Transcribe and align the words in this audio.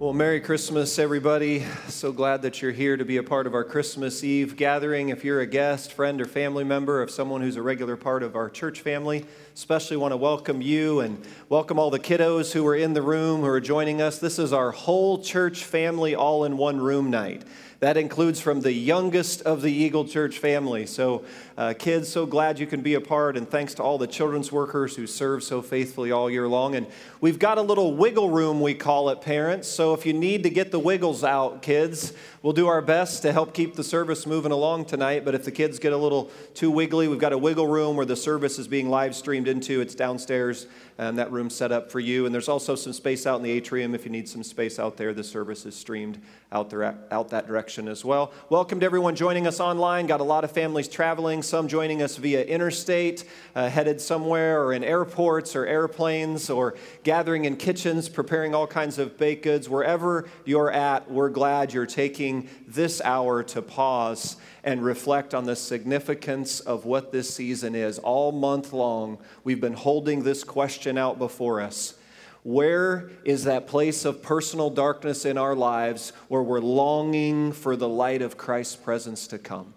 Well, 0.00 0.12
Merry 0.12 0.40
Christmas, 0.40 0.96
everybody. 0.96 1.64
So 1.88 2.12
glad 2.12 2.42
that 2.42 2.62
you're 2.62 2.70
here 2.70 2.96
to 2.96 3.04
be 3.04 3.16
a 3.16 3.22
part 3.24 3.48
of 3.48 3.54
our 3.54 3.64
Christmas 3.64 4.22
Eve 4.22 4.54
gathering. 4.54 5.08
If 5.08 5.24
you're 5.24 5.40
a 5.40 5.46
guest, 5.46 5.92
friend, 5.92 6.20
or 6.20 6.24
family 6.24 6.62
member 6.62 7.02
of 7.02 7.10
someone 7.10 7.40
who's 7.40 7.56
a 7.56 7.62
regular 7.62 7.96
part 7.96 8.22
of 8.22 8.36
our 8.36 8.48
church 8.48 8.80
family, 8.80 9.26
especially 9.56 9.96
want 9.96 10.12
to 10.12 10.16
welcome 10.16 10.62
you 10.62 11.00
and 11.00 11.20
welcome 11.48 11.80
all 11.80 11.90
the 11.90 11.98
kiddos 11.98 12.52
who 12.52 12.64
are 12.68 12.76
in 12.76 12.92
the 12.92 13.02
room 13.02 13.40
who 13.40 13.48
are 13.48 13.60
joining 13.60 14.00
us. 14.00 14.20
This 14.20 14.38
is 14.38 14.52
our 14.52 14.70
whole 14.70 15.20
church 15.20 15.64
family 15.64 16.14
all 16.14 16.44
in 16.44 16.56
one 16.56 16.80
room 16.80 17.10
night. 17.10 17.42
That 17.80 17.96
includes 17.96 18.40
from 18.40 18.62
the 18.62 18.72
youngest 18.72 19.42
of 19.42 19.62
the 19.62 19.70
Eagle 19.70 20.04
Church 20.04 20.38
family. 20.38 20.84
So, 20.84 21.24
uh, 21.56 21.74
kids, 21.78 22.08
so 22.08 22.26
glad 22.26 22.58
you 22.58 22.66
can 22.66 22.80
be 22.80 22.94
a 22.94 23.00
part, 23.00 23.36
and 23.36 23.48
thanks 23.48 23.74
to 23.74 23.84
all 23.84 23.98
the 23.98 24.08
children's 24.08 24.50
workers 24.50 24.96
who 24.96 25.06
serve 25.06 25.44
so 25.44 25.62
faithfully 25.62 26.10
all 26.10 26.28
year 26.28 26.48
long. 26.48 26.74
And 26.74 26.88
we've 27.20 27.38
got 27.38 27.56
a 27.56 27.62
little 27.62 27.94
wiggle 27.94 28.30
room, 28.30 28.60
we 28.60 28.74
call 28.74 29.10
it, 29.10 29.20
parents. 29.20 29.68
So, 29.68 29.94
if 29.94 30.04
you 30.04 30.12
need 30.12 30.42
to 30.42 30.50
get 30.50 30.72
the 30.72 30.80
wiggles 30.80 31.22
out, 31.22 31.62
kids, 31.62 32.12
we'll 32.42 32.52
do 32.52 32.66
our 32.68 32.80
best 32.80 33.22
to 33.22 33.32
help 33.32 33.52
keep 33.54 33.74
the 33.74 33.84
service 33.84 34.26
moving 34.26 34.52
along 34.52 34.84
tonight. 34.84 35.24
But 35.24 35.34
if 35.34 35.44
the 35.44 35.50
kids 35.50 35.78
get 35.78 35.92
a 35.92 35.96
little 35.96 36.30
too 36.54 36.70
wiggly, 36.70 37.08
we've 37.08 37.18
got 37.18 37.32
a 37.32 37.38
wiggle 37.38 37.66
room 37.66 37.96
where 37.96 38.06
the 38.06 38.16
service 38.16 38.58
is 38.58 38.68
being 38.68 38.88
live 38.88 39.14
streamed 39.14 39.48
into. 39.48 39.80
It's 39.80 39.94
downstairs 39.94 40.66
and 40.98 41.16
that 41.18 41.30
room 41.30 41.48
set 41.48 41.70
up 41.70 41.92
for 41.92 42.00
you. 42.00 42.26
And 42.26 42.34
there's 42.34 42.48
also 42.48 42.74
some 42.74 42.92
space 42.92 43.26
out 43.26 43.36
in 43.36 43.42
the 43.42 43.50
atrium 43.50 43.94
if 43.94 44.04
you 44.04 44.10
need 44.10 44.28
some 44.28 44.42
space 44.42 44.78
out 44.78 44.96
there. 44.96 45.14
The 45.14 45.22
service 45.22 45.64
is 45.64 45.76
streamed 45.76 46.20
out 46.50 46.70
there 46.70 46.96
out 47.10 47.28
that 47.28 47.46
direction 47.46 47.86
as 47.88 48.04
well. 48.04 48.32
Welcome 48.50 48.80
to 48.80 48.86
everyone 48.86 49.14
joining 49.14 49.46
us 49.46 49.60
online. 49.60 50.06
Got 50.06 50.20
a 50.20 50.24
lot 50.24 50.42
of 50.42 50.50
families 50.50 50.88
traveling, 50.88 51.42
some 51.42 51.68
joining 51.68 52.02
us 52.02 52.16
via 52.16 52.44
interstate, 52.44 53.24
uh, 53.54 53.68
headed 53.68 54.00
somewhere, 54.00 54.64
or 54.64 54.72
in 54.72 54.82
airports 54.82 55.54
or 55.54 55.66
airplanes, 55.66 56.50
or 56.50 56.74
gathering 57.04 57.44
in 57.44 57.56
kitchens, 57.56 58.08
preparing 58.08 58.54
all 58.54 58.66
kinds 58.66 58.98
of 58.98 59.16
baked 59.18 59.44
goods. 59.44 59.68
Wherever 59.68 60.28
you're 60.44 60.72
at, 60.72 61.08
we're 61.10 61.30
glad 61.30 61.72
you're 61.72 61.86
taking 61.86 62.27
this 62.66 63.00
hour 63.02 63.42
to 63.42 63.62
pause 63.62 64.36
and 64.64 64.84
reflect 64.84 65.34
on 65.34 65.44
the 65.44 65.56
significance 65.56 66.60
of 66.60 66.84
what 66.84 67.12
this 67.12 67.32
season 67.32 67.74
is. 67.74 67.98
All 67.98 68.32
month 68.32 68.72
long, 68.72 69.18
we've 69.44 69.60
been 69.60 69.74
holding 69.74 70.22
this 70.22 70.44
question 70.44 70.98
out 70.98 71.18
before 71.18 71.60
us. 71.60 71.94
Where 72.42 73.10
is 73.24 73.44
that 73.44 73.66
place 73.66 74.04
of 74.04 74.22
personal 74.22 74.70
darkness 74.70 75.24
in 75.24 75.36
our 75.36 75.54
lives 75.54 76.12
where 76.28 76.42
we're 76.42 76.60
longing 76.60 77.52
for 77.52 77.76
the 77.76 77.88
light 77.88 78.22
of 78.22 78.38
Christ's 78.38 78.76
presence 78.76 79.26
to 79.28 79.38
come? 79.38 79.74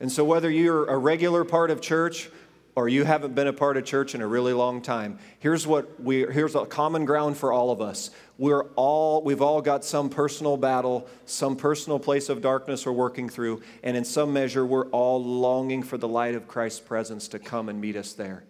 And 0.00 0.10
so, 0.10 0.24
whether 0.24 0.50
you're 0.50 0.86
a 0.86 0.98
regular 0.98 1.44
part 1.44 1.70
of 1.70 1.80
church 1.80 2.28
or 2.74 2.88
you 2.88 3.04
haven't 3.04 3.34
been 3.34 3.46
a 3.46 3.52
part 3.52 3.76
of 3.76 3.84
church 3.84 4.14
in 4.14 4.20
a 4.20 4.26
really 4.26 4.52
long 4.52 4.82
time, 4.82 5.18
here's 5.38 5.66
what 5.66 6.02
we 6.02 6.26
here's 6.26 6.54
a 6.54 6.66
common 6.66 7.04
ground 7.04 7.36
for 7.36 7.52
all 7.52 7.70
of 7.70 7.80
us. 7.80 8.10
We're 8.38 8.64
all 8.76 9.22
we've 9.22 9.42
all 9.42 9.60
got 9.60 9.84
some 9.84 10.08
personal 10.08 10.56
battle, 10.56 11.06
some 11.26 11.56
personal 11.56 11.98
place 11.98 12.28
of 12.28 12.40
darkness 12.40 12.86
we're 12.86 12.92
working 12.92 13.28
through, 13.28 13.62
and 13.82 13.96
in 13.96 14.04
some 14.04 14.32
measure 14.32 14.64
we're 14.64 14.88
all 14.88 15.22
longing 15.22 15.82
for 15.82 15.98
the 15.98 16.08
light 16.08 16.34
of 16.34 16.48
Christ's 16.48 16.80
presence 16.80 17.28
to 17.28 17.38
come 17.38 17.68
and 17.68 17.80
meet 17.80 17.96
us 17.96 18.12
there. 18.12 18.44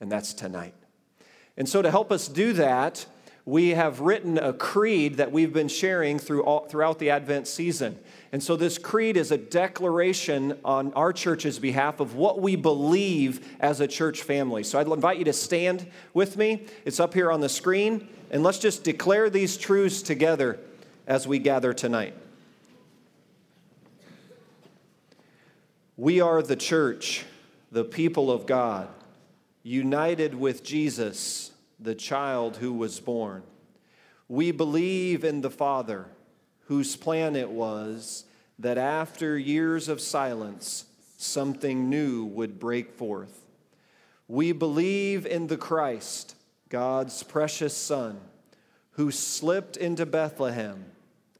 And 0.00 0.10
that's 0.10 0.32
tonight. 0.32 0.74
And 1.56 1.68
so 1.68 1.82
to 1.82 1.90
help 1.90 2.12
us 2.12 2.28
do 2.28 2.52
that, 2.54 3.04
we 3.48 3.70
have 3.70 4.00
written 4.00 4.36
a 4.36 4.52
creed 4.52 5.14
that 5.14 5.32
we've 5.32 5.54
been 5.54 5.68
sharing 5.68 6.18
through 6.18 6.42
all, 6.42 6.66
throughout 6.66 6.98
the 6.98 7.08
Advent 7.08 7.48
season. 7.48 7.98
And 8.30 8.42
so, 8.42 8.56
this 8.56 8.76
creed 8.76 9.16
is 9.16 9.32
a 9.32 9.38
declaration 9.38 10.58
on 10.66 10.92
our 10.92 11.14
church's 11.14 11.58
behalf 11.58 11.98
of 11.98 12.14
what 12.14 12.42
we 12.42 12.56
believe 12.56 13.56
as 13.58 13.80
a 13.80 13.88
church 13.88 14.20
family. 14.20 14.62
So, 14.64 14.78
I'd 14.78 14.86
invite 14.86 15.16
you 15.16 15.24
to 15.24 15.32
stand 15.32 15.86
with 16.12 16.36
me. 16.36 16.66
It's 16.84 17.00
up 17.00 17.14
here 17.14 17.32
on 17.32 17.40
the 17.40 17.48
screen. 17.48 18.06
And 18.30 18.42
let's 18.42 18.58
just 18.58 18.84
declare 18.84 19.30
these 19.30 19.56
truths 19.56 20.02
together 20.02 20.60
as 21.06 21.26
we 21.26 21.38
gather 21.38 21.72
tonight. 21.72 22.14
We 25.96 26.20
are 26.20 26.42
the 26.42 26.54
church, 26.54 27.24
the 27.72 27.84
people 27.84 28.30
of 28.30 28.44
God, 28.44 28.88
united 29.62 30.34
with 30.34 30.62
Jesus, 30.62 31.52
the 31.80 31.94
child 31.94 32.56
who 32.56 32.72
was 32.72 33.00
born. 33.00 33.42
We 34.28 34.50
believe 34.50 35.24
in 35.24 35.40
the 35.40 35.50
Father 35.50 36.06
whose 36.66 36.96
plan 36.96 37.34
it 37.34 37.50
was 37.50 38.24
that 38.58 38.76
after 38.76 39.38
years 39.38 39.88
of 39.88 40.00
silence, 40.00 40.84
something 41.16 41.88
new 41.88 42.24
would 42.24 42.58
break 42.58 42.92
forth. 42.92 43.46
We 44.26 44.52
believe 44.52 45.24
in 45.24 45.46
the 45.46 45.56
Christ, 45.56 46.36
God's 46.68 47.22
precious 47.22 47.74
Son, 47.74 48.20
who 48.92 49.10
slipped 49.10 49.78
into 49.78 50.04
Bethlehem 50.04 50.84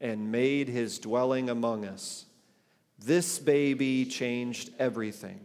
and 0.01 0.31
made 0.31 0.67
his 0.67 0.97
dwelling 0.97 1.49
among 1.49 1.85
us. 1.85 2.25
This 2.97 3.37
baby 3.37 4.05
changed 4.05 4.71
everything. 4.79 5.41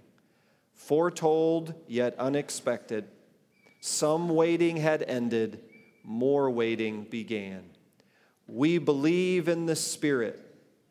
Foretold 0.72 1.75
yet 1.87 2.19
unexpected, 2.19 3.04
some 3.87 4.31
waiting 4.31 4.78
had 4.78 5.03
ended, 5.03 5.61
more 6.03 6.50
waiting 6.50 7.05
began. 7.05 7.62
We 8.47 8.78
believe 8.78 9.47
in 9.47 9.67
the 9.67 9.77
Spirit 9.77 10.41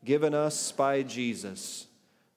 given 0.05 0.35
us 0.35 0.71
by 0.71 1.01
Jesus, 1.01 1.87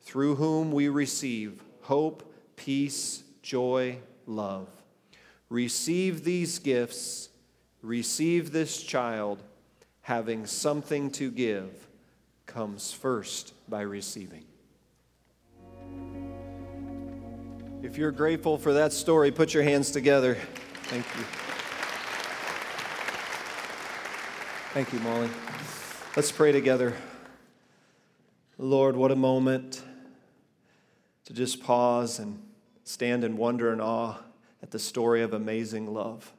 through 0.00 0.36
whom 0.36 0.72
we 0.72 0.88
receive 0.88 1.60
hope, 1.82 2.32
peace, 2.56 3.22
joy, 3.42 3.98
love. 4.24 4.66
Receive 5.50 6.24
these 6.24 6.58
gifts, 6.58 7.28
receive 7.82 8.50
this 8.50 8.82
child, 8.82 9.42
having 10.00 10.46
something 10.46 11.10
to 11.10 11.30
give, 11.30 11.86
comes 12.46 12.94
first 12.94 13.52
by 13.68 13.82
receiving. 13.82 14.46
If 17.82 17.98
you're 17.98 18.10
grateful 18.10 18.56
for 18.56 18.72
that 18.72 18.92
story, 18.92 19.30
put 19.30 19.52
your 19.52 19.62
hands 19.62 19.90
together. 19.90 20.36
Thank 20.84 21.04
you. 21.16 21.24
Thank 24.72 24.92
you, 24.92 25.00
Molly. 25.00 25.28
Let's 26.16 26.32
pray 26.32 26.52
together. 26.52 26.94
Lord, 28.56 28.96
what 28.96 29.12
a 29.12 29.16
moment 29.16 29.82
to 31.26 31.34
just 31.34 31.62
pause 31.62 32.18
and 32.18 32.42
stand 32.84 33.24
in 33.24 33.36
wonder 33.36 33.70
and 33.70 33.82
awe 33.82 34.16
at 34.62 34.70
the 34.70 34.78
story 34.78 35.22
of 35.22 35.34
amazing 35.34 35.92
love 35.92 36.32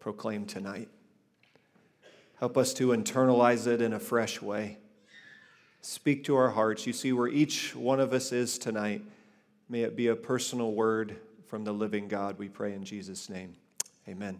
proclaimed 0.00 0.48
tonight. 0.48 0.88
Help 2.40 2.56
us 2.56 2.72
to 2.74 2.88
internalize 2.88 3.66
it 3.66 3.82
in 3.82 3.92
a 3.92 4.00
fresh 4.00 4.40
way. 4.40 4.78
Speak 5.82 6.24
to 6.24 6.34
our 6.34 6.50
hearts. 6.50 6.86
You 6.86 6.94
see 6.94 7.12
where 7.12 7.28
each 7.28 7.76
one 7.76 8.00
of 8.00 8.14
us 8.14 8.32
is 8.32 8.56
tonight. 8.56 9.02
May 9.72 9.84
it 9.84 9.96
be 9.96 10.08
a 10.08 10.14
personal 10.14 10.74
word 10.74 11.16
from 11.46 11.64
the 11.64 11.72
living 11.72 12.06
God, 12.06 12.38
we 12.38 12.50
pray 12.50 12.74
in 12.74 12.84
Jesus' 12.84 13.30
name. 13.30 13.54
Amen. 14.06 14.38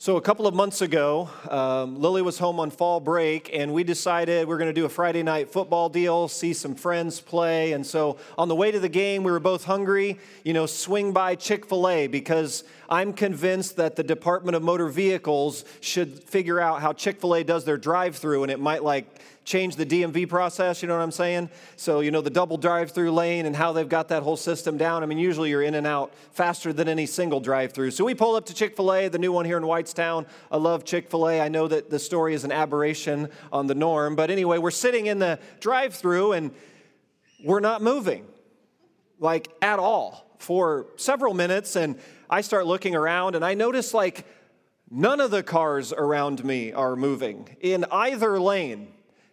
So, 0.00 0.16
a 0.16 0.20
couple 0.20 0.48
of 0.48 0.54
months 0.54 0.80
ago, 0.80 1.30
um, 1.48 2.00
Lily 2.00 2.20
was 2.20 2.38
home 2.40 2.58
on 2.58 2.70
fall 2.70 2.98
break, 2.98 3.50
and 3.54 3.72
we 3.72 3.84
decided 3.84 4.48
we 4.48 4.54
are 4.54 4.58
going 4.58 4.68
to 4.68 4.80
do 4.80 4.84
a 4.84 4.88
Friday 4.88 5.22
night 5.22 5.52
football 5.52 5.88
deal, 5.88 6.26
see 6.26 6.54
some 6.54 6.74
friends 6.74 7.20
play. 7.20 7.70
And 7.70 7.86
so, 7.86 8.18
on 8.36 8.48
the 8.48 8.56
way 8.56 8.72
to 8.72 8.80
the 8.80 8.88
game, 8.88 9.22
we 9.22 9.30
were 9.30 9.38
both 9.38 9.62
hungry, 9.62 10.18
you 10.42 10.54
know, 10.54 10.66
swing 10.66 11.12
by 11.12 11.36
Chick 11.36 11.64
fil 11.64 11.88
A 11.88 12.08
because 12.08 12.64
I'm 12.90 13.12
convinced 13.12 13.76
that 13.76 13.94
the 13.94 14.02
Department 14.02 14.56
of 14.56 14.62
Motor 14.64 14.88
Vehicles 14.88 15.64
should 15.80 16.24
figure 16.24 16.58
out 16.58 16.80
how 16.80 16.92
Chick 16.92 17.20
fil 17.20 17.36
A 17.36 17.44
does 17.44 17.64
their 17.64 17.78
drive 17.78 18.16
through, 18.16 18.42
and 18.42 18.50
it 18.50 18.58
might 18.58 18.82
like 18.82 19.20
change 19.48 19.76
the 19.76 19.86
DMV 19.86 20.28
process, 20.28 20.82
you 20.82 20.88
know 20.88 20.96
what 20.96 21.02
I'm 21.02 21.10
saying? 21.10 21.48
So, 21.76 22.00
you 22.00 22.10
know, 22.10 22.20
the 22.20 22.30
double 22.30 22.58
drive 22.58 22.90
through 22.90 23.10
lane 23.12 23.46
and 23.46 23.56
how 23.56 23.72
they've 23.72 23.88
got 23.88 24.08
that 24.08 24.22
whole 24.22 24.36
system 24.36 24.76
down. 24.76 25.02
I 25.02 25.06
mean, 25.06 25.18
usually 25.18 25.48
you're 25.48 25.62
in 25.62 25.74
and 25.74 25.86
out 25.86 26.12
faster 26.32 26.70
than 26.72 26.86
any 26.86 27.06
single 27.06 27.40
drive 27.40 27.72
through. 27.72 27.92
So 27.92 28.04
we 28.04 28.14
pull 28.14 28.36
up 28.36 28.44
to 28.46 28.54
Chick 28.54 28.76
fil 28.76 28.92
A, 28.92 29.08
the 29.08 29.18
new 29.18 29.32
one 29.32 29.46
here 29.46 29.56
in 29.56 29.62
Whitestown. 29.62 30.26
I 30.52 30.58
love 30.58 30.84
Chick 30.84 31.10
fil 31.10 31.28
A. 31.28 31.40
I 31.40 31.48
know 31.48 31.66
that 31.66 31.88
the 31.88 31.98
story 31.98 32.34
is 32.34 32.44
an 32.44 32.52
aberration 32.52 33.30
on 33.50 33.66
the 33.66 33.74
norm. 33.74 34.16
But 34.16 34.30
anyway, 34.30 34.58
we're 34.58 34.70
sitting 34.70 35.06
in 35.06 35.18
the 35.18 35.38
drive 35.60 35.94
through 35.94 36.32
and 36.32 36.50
we're 37.42 37.60
not 37.60 37.80
moving, 37.80 38.26
like 39.18 39.48
at 39.62 39.78
all, 39.78 40.30
for 40.38 40.88
several 40.96 41.32
minutes. 41.32 41.74
And 41.74 41.98
I 42.28 42.42
start 42.42 42.66
looking 42.66 42.94
around 42.94 43.34
and 43.34 43.44
I 43.44 43.54
notice 43.54 43.94
like, 43.94 44.26
None 44.90 45.20
of 45.20 45.30
the 45.30 45.42
cars 45.42 45.92
around 45.92 46.42
me 46.42 46.72
are 46.72 46.96
moving 46.96 47.58
in 47.60 47.84
either 47.92 48.40
lane 48.40 48.88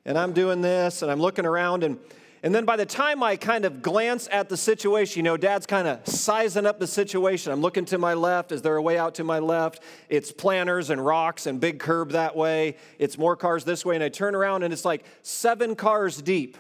and 0.05 0.17
I'm 0.17 0.33
doing 0.33 0.61
this 0.61 1.01
and 1.01 1.11
I'm 1.11 1.19
looking 1.19 1.45
around 1.45 1.83
and 1.83 1.97
and 2.45 2.53
then 2.53 2.63
by 2.63 2.75
the 2.75 2.85
time 2.85 3.23
I 3.23 3.37
kind 3.37 3.65
of 3.65 3.81
glance 3.81 4.29
at 4.31 4.49
the 4.49 4.57
situation, 4.57 5.17
you 5.17 5.23
know, 5.23 5.35
dad's 5.35 5.65
kind 5.65 5.87
of 5.87 6.07
sizing 6.07 6.67
up 6.67 6.79
the 6.79 6.85
situation. 6.85 7.51
I'm 7.51 7.61
looking 7.61 7.85
to 7.85 7.97
my 7.97 8.13
left. 8.13 8.51
Is 8.51 8.61
there 8.61 8.75
a 8.75 8.81
way 8.83 8.99
out 8.99 9.15
to 9.15 9.23
my 9.23 9.39
left? 9.39 9.81
It's 10.09 10.31
planters 10.31 10.91
and 10.91 11.03
rocks 11.03 11.47
and 11.47 11.59
big 11.59 11.79
curb 11.79 12.11
that 12.11 12.35
way. 12.35 12.77
It's 12.99 13.17
more 13.17 13.35
cars 13.35 13.63
this 13.63 13.83
way. 13.83 13.95
And 13.95 14.03
I 14.03 14.09
turn 14.09 14.35
around 14.35 14.61
and 14.61 14.71
it's 14.71 14.85
like 14.85 15.05
seven 15.23 15.75
cars 15.75 16.21
deep. 16.21 16.55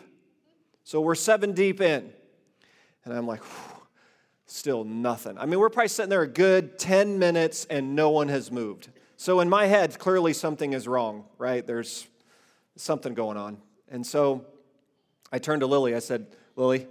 So 0.85 1.01
we're 1.01 1.13
seven 1.13 1.51
deep 1.51 1.79
in. 1.81 2.11
And 3.03 3.13
I'm 3.13 3.27
like, 3.27 3.43
still 4.47 4.85
nothing. 4.85 5.37
I 5.37 5.45
mean, 5.45 5.59
we're 5.59 5.69
probably 5.69 5.89
sitting 5.89 6.09
there 6.09 6.23
a 6.23 6.27
good 6.27 6.79
10 6.79 7.19
minutes 7.19 7.65
and 7.69 7.95
no 7.95 8.09
one 8.09 8.29
has 8.29 8.51
moved. 8.51 8.89
So 9.17 9.39
in 9.39 9.49
my 9.49 9.67
head, 9.67 9.99
clearly 9.99 10.33
something 10.33 10.73
is 10.73 10.87
wrong, 10.87 11.25
right? 11.37 11.63
There's 11.63 12.07
something 12.75 13.13
going 13.13 13.37
on. 13.37 13.57
And 13.89 14.05
so 14.05 14.45
I 15.31 15.39
turned 15.39 15.61
to 15.61 15.67
Lily. 15.67 15.95
I 15.95 15.99
said, 15.99 16.27
Lily, 16.55 16.87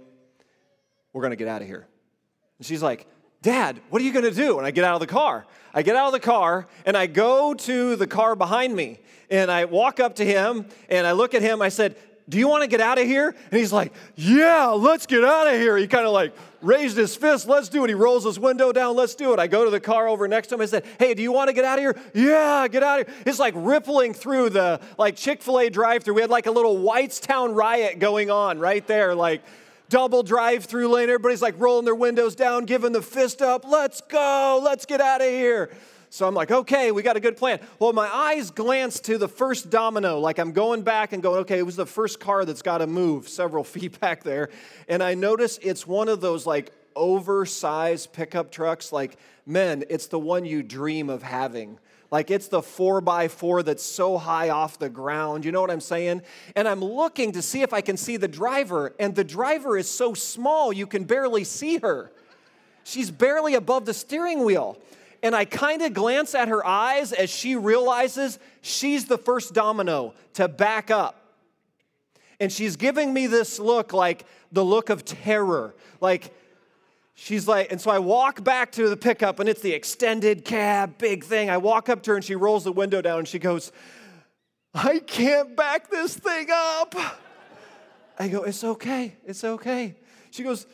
we're 1.13 1.21
going 1.21 1.31
to 1.31 1.37
get 1.37 1.47
out 1.47 1.61
of 1.61 1.67
here. 1.67 1.87
And 2.57 2.65
she's 2.65 2.81
like, 2.81 3.07
Dad, 3.41 3.79
what 3.89 4.01
are 4.01 4.05
you 4.05 4.11
going 4.11 4.25
to 4.25 4.31
do? 4.31 4.57
And 4.57 4.65
I 4.65 4.71
get 4.71 4.83
out 4.83 4.95
of 4.95 5.01
the 5.01 5.07
car. 5.07 5.45
I 5.73 5.81
get 5.83 5.95
out 5.95 6.07
of 6.07 6.13
the 6.13 6.19
car 6.19 6.67
and 6.85 6.97
I 6.97 7.05
go 7.05 7.53
to 7.53 7.95
the 7.95 8.07
car 8.07 8.35
behind 8.35 8.75
me 8.75 8.99
and 9.29 9.51
I 9.51 9.65
walk 9.65 9.99
up 9.99 10.15
to 10.15 10.25
him 10.25 10.65
and 10.89 11.05
I 11.05 11.11
look 11.11 11.33
at 11.33 11.41
him. 11.41 11.61
I 11.61 11.69
said, 11.69 11.95
Do 12.27 12.39
you 12.39 12.47
want 12.47 12.63
to 12.63 12.67
get 12.67 12.81
out 12.81 12.97
of 12.97 13.05
here? 13.05 13.29
And 13.29 13.59
he's 13.59 13.71
like, 13.71 13.93
Yeah, 14.15 14.67
let's 14.67 15.05
get 15.05 15.23
out 15.23 15.47
of 15.47 15.53
here. 15.53 15.77
He 15.77 15.85
kind 15.85 16.07
of 16.07 16.13
like 16.13 16.33
raised 16.65 16.97
his 16.97 17.15
fist, 17.15 17.47
Let's 17.47 17.69
do 17.69 17.83
it. 17.83 17.89
He 17.89 17.93
rolls 17.93 18.25
his 18.25 18.39
window 18.39 18.71
down, 18.71 18.95
Let's 18.95 19.15
do 19.15 19.33
it. 19.33 19.39
I 19.39 19.47
go 19.47 19.65
to 19.65 19.71
the 19.71 19.79
car 19.79 20.07
over 20.07 20.27
next 20.27 20.47
to 20.47 20.55
him. 20.55 20.61
I 20.61 20.65
said, 20.65 20.85
Hey, 20.99 21.13
do 21.13 21.21
you 21.21 21.31
want 21.31 21.49
to 21.49 21.53
get 21.53 21.65
out 21.65 21.77
of 21.77 21.83
here? 21.83 21.95
Yeah, 22.13 22.67
get 22.67 22.83
out 22.83 23.01
of 23.01 23.07
here. 23.07 23.15
It's 23.25 23.39
like 23.39 23.53
rippling 23.55 24.13
through 24.13 24.49
the 24.49 24.81
like 24.97 25.15
Chick 25.15 25.41
fil 25.41 25.59
A 25.59 25.69
drive 25.69 26.03
through. 26.03 26.15
We 26.15 26.21
had 26.21 26.29
like 26.29 26.47
a 26.47 26.51
little 26.51 26.77
Whitestown 26.77 27.55
riot 27.55 27.99
going 27.99 28.29
on 28.29 28.59
right 28.59 28.85
there. 28.87 29.15
Like, 29.15 29.43
double 29.89 30.23
drive 30.23 30.65
through 30.65 30.87
lane. 30.89 31.09
Everybody's 31.09 31.41
like 31.41 31.55
rolling 31.57 31.85
their 31.85 31.95
windows 31.95 32.35
down, 32.35 32.65
giving 32.65 32.91
the 32.91 33.01
fist 33.01 33.41
up. 33.41 33.65
Let's 33.65 34.01
go. 34.01 34.61
Let's 34.63 34.85
get 34.85 35.01
out 35.01 35.21
of 35.21 35.27
here. 35.27 35.71
So 36.09 36.27
I'm 36.27 36.33
like, 36.33 36.51
okay, 36.51 36.91
we 36.91 37.03
got 37.03 37.17
a 37.17 37.19
good 37.19 37.37
plan. 37.37 37.59
Well, 37.79 37.93
my 37.93 38.07
eyes 38.07 38.51
glance 38.51 38.99
to 39.01 39.17
the 39.17 39.27
first 39.27 39.69
domino, 39.69 40.19
like 40.19 40.39
I'm 40.39 40.51
going 40.51 40.83
back 40.83 41.13
and 41.13 41.21
going, 41.21 41.41
okay, 41.41 41.59
it 41.59 41.65
was 41.65 41.75
the 41.75 41.85
first 41.85 42.19
car 42.19 42.45
that's 42.45 42.61
got 42.61 42.79
to 42.79 42.87
move 42.87 43.27
several 43.29 43.63
feet 43.63 43.99
back 43.99 44.23
there. 44.23 44.49
And 44.87 45.03
I 45.03 45.13
notice 45.13 45.59
it's 45.61 45.85
one 45.85 46.09
of 46.09 46.21
those 46.21 46.45
like 46.45 46.71
oversized 46.95 48.13
pickup 48.13 48.51
trucks. 48.51 48.91
Like, 48.91 49.17
men, 49.45 49.83
it's 49.89 50.07
the 50.07 50.19
one 50.19 50.45
you 50.45 50.63
dream 50.63 51.09
of 51.09 51.23
having. 51.23 51.79
Like 52.11 52.31
it's 52.31 52.47
the 52.47 52.61
four 52.61 53.01
by 53.01 53.27
four 53.27 53.63
that's 53.63 53.83
so 53.83 54.17
high 54.17 54.49
off 54.49 54.79
the 54.79 54.89
ground. 54.89 55.43
You 55.43 55.51
know 55.51 55.61
what 55.61 55.71
I'm 55.71 55.81
saying? 55.81 56.21
And 56.55 56.67
I'm 56.67 56.79
looking 56.79 57.33
to 57.33 57.41
see 57.41 57.61
if 57.61 57.73
I 57.73 57.81
can 57.81 57.97
see 57.97 58.17
the 58.17 58.27
driver, 58.27 58.93
and 58.99 59.15
the 59.15 59.23
driver 59.23 59.77
is 59.77 59.89
so 59.89 60.13
small 60.13 60.71
you 60.71 60.87
can 60.87 61.03
barely 61.03 61.43
see 61.43 61.77
her. 61.77 62.11
She's 62.83 63.09
barely 63.09 63.55
above 63.55 63.85
the 63.85 63.93
steering 63.93 64.45
wheel. 64.45 64.77
And 65.25 65.35
I 65.35 65.43
kind 65.43 65.81
of 65.81 65.91
glance 65.91 66.35
at 66.35 66.49
her 66.49 66.63
eyes 66.63 67.11
as 67.11 67.31
she 67.31 67.55
realizes 67.55 68.37
she's 68.61 69.05
the 69.05 69.17
first 69.17 69.55
domino 69.55 70.13
to 70.33 70.47
back 70.47 70.91
up. 70.91 71.19
And 72.39 72.51
she's 72.51 72.75
giving 72.75 73.11
me 73.11 73.25
this 73.25 73.57
look 73.57 73.91
like 73.91 74.27
the 74.51 74.63
look 74.63 74.91
of 74.91 75.03
terror. 75.03 75.73
Like, 75.99 76.31
she's 77.15 77.47
like, 77.47 77.71
and 77.71 77.81
so 77.81 77.89
I 77.89 77.97
walk 77.97 78.43
back 78.43 78.71
to 78.73 78.87
the 78.87 78.95
pickup 78.95 79.39
and 79.39 79.49
it's 79.49 79.61
the 79.61 79.73
extended 79.73 80.45
cab, 80.45 80.99
big 80.99 81.23
thing. 81.23 81.49
I 81.49 81.57
walk 81.57 81.89
up 81.89 82.03
to 82.03 82.11
her 82.11 82.17
and 82.17 82.23
she 82.23 82.35
rolls 82.35 82.63
the 82.63 82.71
window 82.71 83.01
down 83.01 83.17
and 83.17 83.27
she 83.27 83.39
goes, 83.39 83.71
I 84.75 84.99
can't 84.99 85.55
back 85.55 85.89
this 85.89 86.15
thing 86.15 86.49
up. 86.51 86.93
I 88.19 88.27
go, 88.27 88.43
It's 88.43 88.63
okay, 88.63 89.15
it's 89.25 89.43
okay. 89.43 89.95
She 90.29 90.43
goes, 90.43 90.67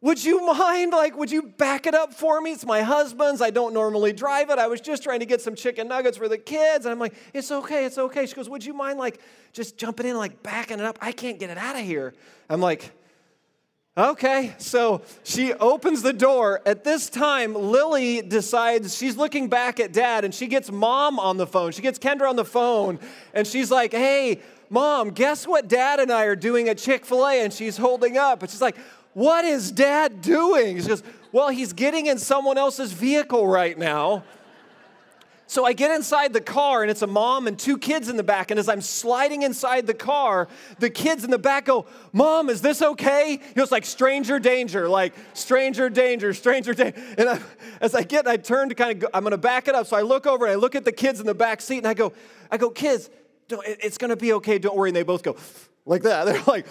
Would 0.00 0.24
you 0.24 0.46
mind? 0.46 0.92
Like, 0.92 1.16
would 1.16 1.30
you 1.30 1.42
back 1.42 1.86
it 1.86 1.94
up 1.94 2.14
for 2.14 2.40
me? 2.40 2.52
It's 2.52 2.64
my 2.64 2.82
husband's. 2.82 3.42
I 3.42 3.50
don't 3.50 3.74
normally 3.74 4.12
drive 4.12 4.48
it. 4.50 4.58
I 4.58 4.68
was 4.68 4.80
just 4.80 5.02
trying 5.02 5.20
to 5.20 5.26
get 5.26 5.40
some 5.40 5.56
chicken 5.56 5.88
nuggets 5.88 6.16
for 6.16 6.28
the 6.28 6.38
kids. 6.38 6.84
And 6.84 6.92
I'm 6.92 7.00
like, 7.00 7.14
It's 7.34 7.50
okay, 7.50 7.84
it's 7.84 7.98
okay. 7.98 8.26
She 8.26 8.34
goes, 8.34 8.48
Would 8.48 8.64
you 8.64 8.74
mind, 8.74 8.98
like, 8.98 9.20
just 9.52 9.76
jumping 9.76 10.06
in, 10.06 10.16
like, 10.16 10.42
backing 10.42 10.78
it 10.78 10.84
up? 10.84 10.98
I 11.00 11.10
can't 11.10 11.40
get 11.40 11.50
it 11.50 11.58
out 11.58 11.74
of 11.74 11.82
here. 11.82 12.14
I'm 12.48 12.60
like, 12.60 12.92
Okay, 13.96 14.54
so 14.58 15.02
she 15.24 15.52
opens 15.54 16.02
the 16.02 16.12
door. 16.12 16.60
At 16.64 16.84
this 16.84 17.10
time, 17.10 17.52
Lily 17.52 18.22
decides 18.22 18.96
she's 18.96 19.16
looking 19.16 19.48
back 19.48 19.80
at 19.80 19.92
dad 19.92 20.24
and 20.24 20.32
she 20.32 20.46
gets 20.46 20.70
mom 20.70 21.18
on 21.18 21.36
the 21.36 21.48
phone. 21.48 21.72
She 21.72 21.82
gets 21.82 21.98
Kendra 21.98 22.28
on 22.28 22.36
the 22.36 22.44
phone 22.44 23.00
and 23.34 23.44
she's 23.44 23.72
like, 23.72 23.90
Hey, 23.90 24.40
mom, 24.70 25.10
guess 25.10 25.48
what 25.48 25.66
dad 25.66 25.98
and 25.98 26.12
I 26.12 26.26
are 26.26 26.36
doing 26.36 26.68
at 26.68 26.78
Chick 26.78 27.04
fil 27.04 27.26
A? 27.26 27.42
And 27.42 27.52
she's 27.52 27.76
holding 27.76 28.16
up. 28.16 28.40
And 28.40 28.48
she's 28.48 28.60
like, 28.60 28.76
What 29.18 29.44
is 29.44 29.72
dad 29.72 30.20
doing? 30.20 30.80
She 30.80 30.86
goes, 30.86 31.02
Well, 31.32 31.48
he's 31.48 31.72
getting 31.72 32.06
in 32.06 32.18
someone 32.18 32.56
else's 32.56 32.92
vehicle 32.92 33.48
right 33.48 33.76
now. 33.76 34.22
So 35.48 35.64
I 35.64 35.72
get 35.72 35.90
inside 35.90 36.32
the 36.32 36.40
car 36.40 36.82
and 36.82 36.90
it's 36.90 37.02
a 37.02 37.08
mom 37.08 37.48
and 37.48 37.58
two 37.58 37.78
kids 37.78 38.08
in 38.08 38.16
the 38.16 38.22
back. 38.22 38.52
And 38.52 38.60
as 38.60 38.68
I'm 38.68 38.80
sliding 38.80 39.42
inside 39.42 39.88
the 39.88 39.94
car, 39.94 40.46
the 40.78 40.88
kids 40.88 41.24
in 41.24 41.32
the 41.32 41.38
back 41.38 41.64
go, 41.64 41.86
Mom, 42.12 42.48
is 42.48 42.62
this 42.62 42.80
okay? 42.80 43.40
Know, 43.56 43.64
it's 43.64 43.72
like 43.72 43.86
stranger 43.86 44.38
danger, 44.38 44.88
like 44.88 45.14
stranger 45.34 45.90
danger, 45.90 46.32
stranger 46.32 46.72
danger. 46.72 47.02
And 47.18 47.28
I, 47.28 47.40
as 47.80 47.96
I 47.96 48.04
get, 48.04 48.28
I 48.28 48.36
turn 48.36 48.68
to 48.68 48.76
kind 48.76 48.92
of, 48.92 48.98
go, 49.00 49.08
I'm 49.12 49.24
going 49.24 49.32
to 49.32 49.36
back 49.36 49.66
it 49.66 49.74
up. 49.74 49.88
So 49.88 49.96
I 49.96 50.02
look 50.02 50.28
over 50.28 50.44
and 50.44 50.52
I 50.52 50.54
look 50.54 50.76
at 50.76 50.84
the 50.84 50.92
kids 50.92 51.18
in 51.18 51.26
the 51.26 51.34
back 51.34 51.60
seat 51.60 51.78
and 51.78 51.88
I 51.88 51.94
go, 51.94 52.12
I 52.52 52.56
go, 52.56 52.70
kids, 52.70 53.10
it's 53.50 53.98
going 53.98 54.10
to 54.10 54.16
be 54.16 54.34
okay. 54.34 54.58
Don't 54.60 54.76
worry. 54.76 54.90
And 54.90 54.96
they 54.96 55.02
both 55.02 55.24
go 55.24 55.34
like 55.86 56.02
that. 56.02 56.24
They're 56.26 56.42
like, 56.44 56.66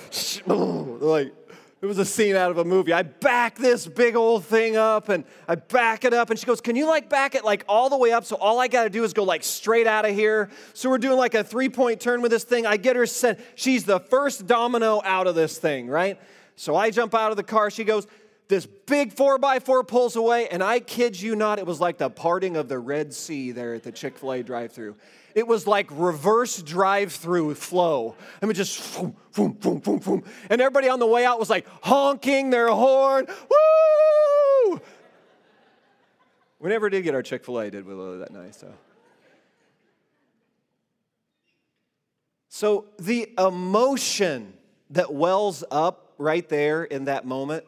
they're 0.45 0.55
like, 0.55 1.33
it 1.79 1.85
was 1.85 1.99
a 1.99 2.05
scene 2.05 2.35
out 2.35 2.49
of 2.49 2.57
a 2.57 2.65
movie. 2.65 2.91
I 2.91 3.03
back 3.03 3.55
this 3.55 3.85
big 3.85 4.15
old 4.15 4.43
thing 4.45 4.75
up 4.75 5.09
and 5.09 5.23
I 5.47 5.55
back 5.55 6.05
it 6.05 6.13
up. 6.13 6.31
And 6.31 6.39
she 6.39 6.45
goes, 6.45 6.59
Can 6.59 6.75
you 6.75 6.87
like 6.87 7.07
back 7.07 7.35
it 7.35 7.45
like 7.45 7.63
all 7.69 7.89
the 7.89 7.97
way 7.97 8.11
up? 8.11 8.25
So 8.25 8.35
all 8.35 8.59
I 8.59 8.67
got 8.67 8.85
to 8.85 8.89
do 8.89 9.03
is 9.03 9.13
go 9.13 9.23
like 9.23 9.43
straight 9.43 9.85
out 9.85 10.03
of 10.03 10.15
here. 10.15 10.49
So 10.73 10.89
we're 10.89 10.97
doing 10.97 11.17
like 11.17 11.35
a 11.35 11.43
three 11.43 11.69
point 11.69 12.01
turn 12.01 12.21
with 12.21 12.31
this 12.31 12.43
thing. 12.43 12.65
I 12.65 12.77
get 12.77 12.95
her 12.95 13.05
sent. 13.05 13.39
She's 13.53 13.83
the 13.83 13.99
first 13.99 14.47
domino 14.47 15.01
out 15.03 15.27
of 15.27 15.35
this 15.35 15.59
thing, 15.59 15.87
right? 15.87 16.19
So 16.55 16.75
I 16.75 16.89
jump 16.89 17.13
out 17.13 17.29
of 17.29 17.37
the 17.37 17.43
car. 17.43 17.69
She 17.69 17.83
goes, 17.83 18.07
This 18.47 18.65
big 18.65 19.13
four 19.13 19.37
by 19.37 19.59
four 19.59 19.83
pulls 19.83 20.15
away. 20.15 20.47
And 20.47 20.63
I 20.63 20.79
kid 20.79 21.21
you 21.21 21.35
not, 21.35 21.59
it 21.59 21.67
was 21.67 21.79
like 21.79 21.99
the 21.99 22.09
parting 22.09 22.57
of 22.57 22.69
the 22.69 22.79
Red 22.79 23.13
Sea 23.13 23.51
there 23.51 23.75
at 23.75 23.83
the 23.83 23.91
Chick 23.91 24.17
fil 24.17 24.33
A 24.33 24.41
drive 24.41 24.71
through 24.71 24.95
it 25.37 25.47
was 25.47 25.67
like 25.67 25.87
reverse 25.91 26.63
drive 26.63 27.13
through 27.13 27.53
flow. 27.53 28.15
I 28.41 28.47
mean, 28.47 28.55
just 28.55 28.99
boom, 28.99 29.15
boom, 29.35 29.51
boom, 29.51 29.77
boom, 29.77 29.99
boom. 29.99 30.23
And 30.49 30.59
everybody 30.59 30.89
on 30.89 30.97
the 30.97 31.05
way 31.05 31.25
out 31.25 31.39
was 31.39 31.47
like 31.47 31.67
honking 31.83 32.49
their 32.49 32.69
horn. 32.69 33.27
Woo! 33.27 34.81
We 36.59 36.69
never 36.71 36.89
did 36.89 37.03
get 37.03 37.13
our 37.13 37.21
Chick 37.21 37.45
fil 37.45 37.59
A, 37.59 37.69
did 37.69 37.85
we, 37.85 37.93
Lily, 37.93 38.17
that 38.17 38.33
night? 38.33 38.55
So. 38.55 38.73
so 42.49 42.85
the 42.97 43.31
emotion 43.37 44.53
that 44.89 45.13
wells 45.13 45.63
up 45.69 46.13
right 46.17 46.49
there 46.49 46.83
in 46.83 47.05
that 47.05 47.27
moment, 47.27 47.63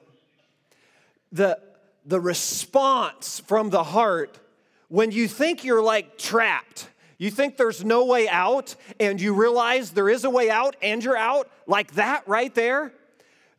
the, 1.31 1.59
the 2.03 2.19
response 2.19 3.41
from 3.41 3.69
the 3.69 3.83
heart 3.83 4.39
when 4.87 5.11
you 5.11 5.27
think 5.27 5.63
you're 5.63 5.83
like 5.83 6.17
trapped 6.17 6.87
you 7.19 7.29
think 7.29 7.57
there's 7.57 7.85
no 7.85 8.05
way 8.05 8.27
out, 8.27 8.75
and 8.99 9.21
you 9.21 9.35
realize 9.35 9.91
there 9.91 10.09
is 10.09 10.23
a 10.23 10.29
way 10.29 10.49
out, 10.49 10.75
and 10.81 11.03
you're 11.03 11.17
out, 11.17 11.51
like 11.67 11.93
that 11.93 12.27
right 12.27 12.53
there? 12.55 12.93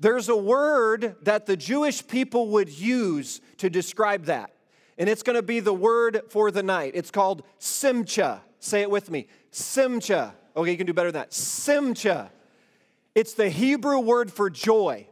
There's 0.00 0.30
a 0.30 0.36
word 0.36 1.16
that 1.22 1.44
the 1.44 1.56
Jewish 1.56 2.06
people 2.06 2.48
would 2.48 2.70
use 2.70 3.42
to 3.58 3.68
describe 3.68 4.24
that. 4.24 4.50
And 4.96 5.08
it's 5.08 5.22
to 5.22 5.42
be 5.42 5.60
the 5.60 5.74
word 5.74 6.22
for 6.30 6.50
the 6.50 6.62
night. 6.62 6.92
It's 6.94 7.10
called 7.10 7.42
simcha. 7.58 8.42
Say 8.58 8.80
it 8.80 8.90
with 8.90 9.10
me. 9.10 9.28
Simcha. 9.50 10.34
Okay, 10.56 10.70
you 10.70 10.76
can 10.76 10.86
do 10.86 10.94
better 10.94 11.12
than 11.12 11.20
that. 11.20 11.32
Simcha. 11.32 12.30
It's 13.14 13.34
the 13.34 13.50
Hebrew 13.50 13.98
word 13.98 14.32
for 14.32 14.48
joy. 14.48 15.06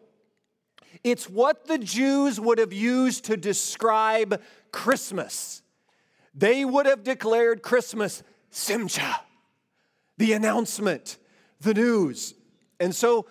It's 1.04 1.28
what 1.28 1.66
the 1.66 1.78
Jews 1.78 2.40
would 2.40 2.58
have 2.58 2.72
used 2.72 3.24
to 3.26 3.36
describe 3.36 4.42
Christmas. 4.72 5.62
They 6.34 6.64
would 6.64 6.86
have 6.86 7.02
declared 7.02 7.62
Christmas 7.62 8.22
Simcha, 8.50 9.20
the 10.16 10.32
announcement, 10.32 11.18
the 11.60 11.74
news. 11.74 12.34
And 12.80 12.94
so 12.94 13.26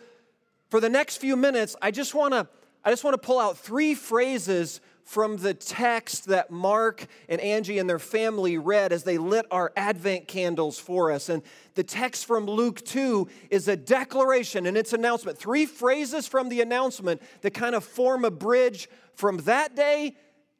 for 0.69 0.79
the 0.79 0.89
next 0.89 1.17
few 1.17 1.35
minutes, 1.35 1.75
I 1.81 1.91
just 1.91 2.13
want 2.13 2.33
to 2.33 2.47
I 2.83 2.89
just 2.89 3.03
want 3.03 3.15
to 3.15 3.25
pull 3.25 3.39
out 3.39 3.57
three 3.57 3.95
phrases 3.95 4.79
from 5.03 5.37
the 5.37 5.53
text 5.53 6.27
that 6.27 6.51
Mark 6.51 7.05
and 7.27 7.41
Angie 7.41 7.79
and 7.79 7.89
their 7.89 7.99
family 7.99 8.57
read 8.57 8.93
as 8.93 9.03
they 9.03 9.17
lit 9.17 9.45
our 9.51 9.73
Advent 9.75 10.27
candles 10.27 10.79
for 10.79 11.11
us. 11.11 11.27
And 11.27 11.43
the 11.75 11.83
text 11.83 12.25
from 12.25 12.45
Luke 12.45 12.83
2 12.85 13.27
is 13.49 13.67
a 13.67 13.75
declaration 13.75 14.65
and 14.65 14.77
its 14.77 14.93
announcement. 14.93 15.37
Three 15.37 15.65
phrases 15.65 16.27
from 16.27 16.49
the 16.49 16.61
announcement 16.61 17.21
that 17.41 17.53
kind 17.53 17.75
of 17.75 17.83
form 17.83 18.23
a 18.23 18.31
bridge 18.31 18.89
from 19.15 19.37
that 19.39 19.75
day 19.75 20.15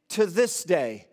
to 0.10 0.26
this 0.26 0.64
day 0.64 1.07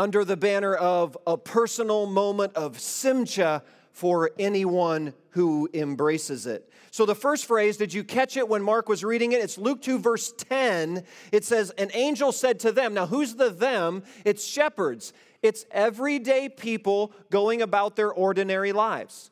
under 0.00 0.24
the 0.24 0.36
banner 0.36 0.74
of 0.74 1.14
a 1.26 1.36
personal 1.36 2.06
moment 2.06 2.54
of 2.56 2.80
simcha 2.80 3.62
for 3.92 4.30
anyone 4.38 5.12
who 5.28 5.68
embraces 5.74 6.46
it. 6.46 6.72
So, 6.90 7.04
the 7.04 7.14
first 7.14 7.44
phrase, 7.44 7.76
did 7.76 7.92
you 7.92 8.02
catch 8.02 8.38
it 8.38 8.48
when 8.48 8.62
Mark 8.62 8.88
was 8.88 9.04
reading 9.04 9.32
it? 9.32 9.42
It's 9.42 9.58
Luke 9.58 9.82
2, 9.82 9.98
verse 9.98 10.32
10. 10.32 11.04
It 11.32 11.44
says, 11.44 11.68
An 11.76 11.90
angel 11.92 12.32
said 12.32 12.60
to 12.60 12.72
them, 12.72 12.94
Now, 12.94 13.06
who's 13.06 13.34
the 13.34 13.50
them? 13.50 14.02
It's 14.24 14.42
shepherds. 14.42 15.12
It's 15.42 15.66
everyday 15.70 16.48
people 16.48 17.12
going 17.30 17.60
about 17.60 17.94
their 17.94 18.10
ordinary 18.10 18.72
lives. 18.72 19.30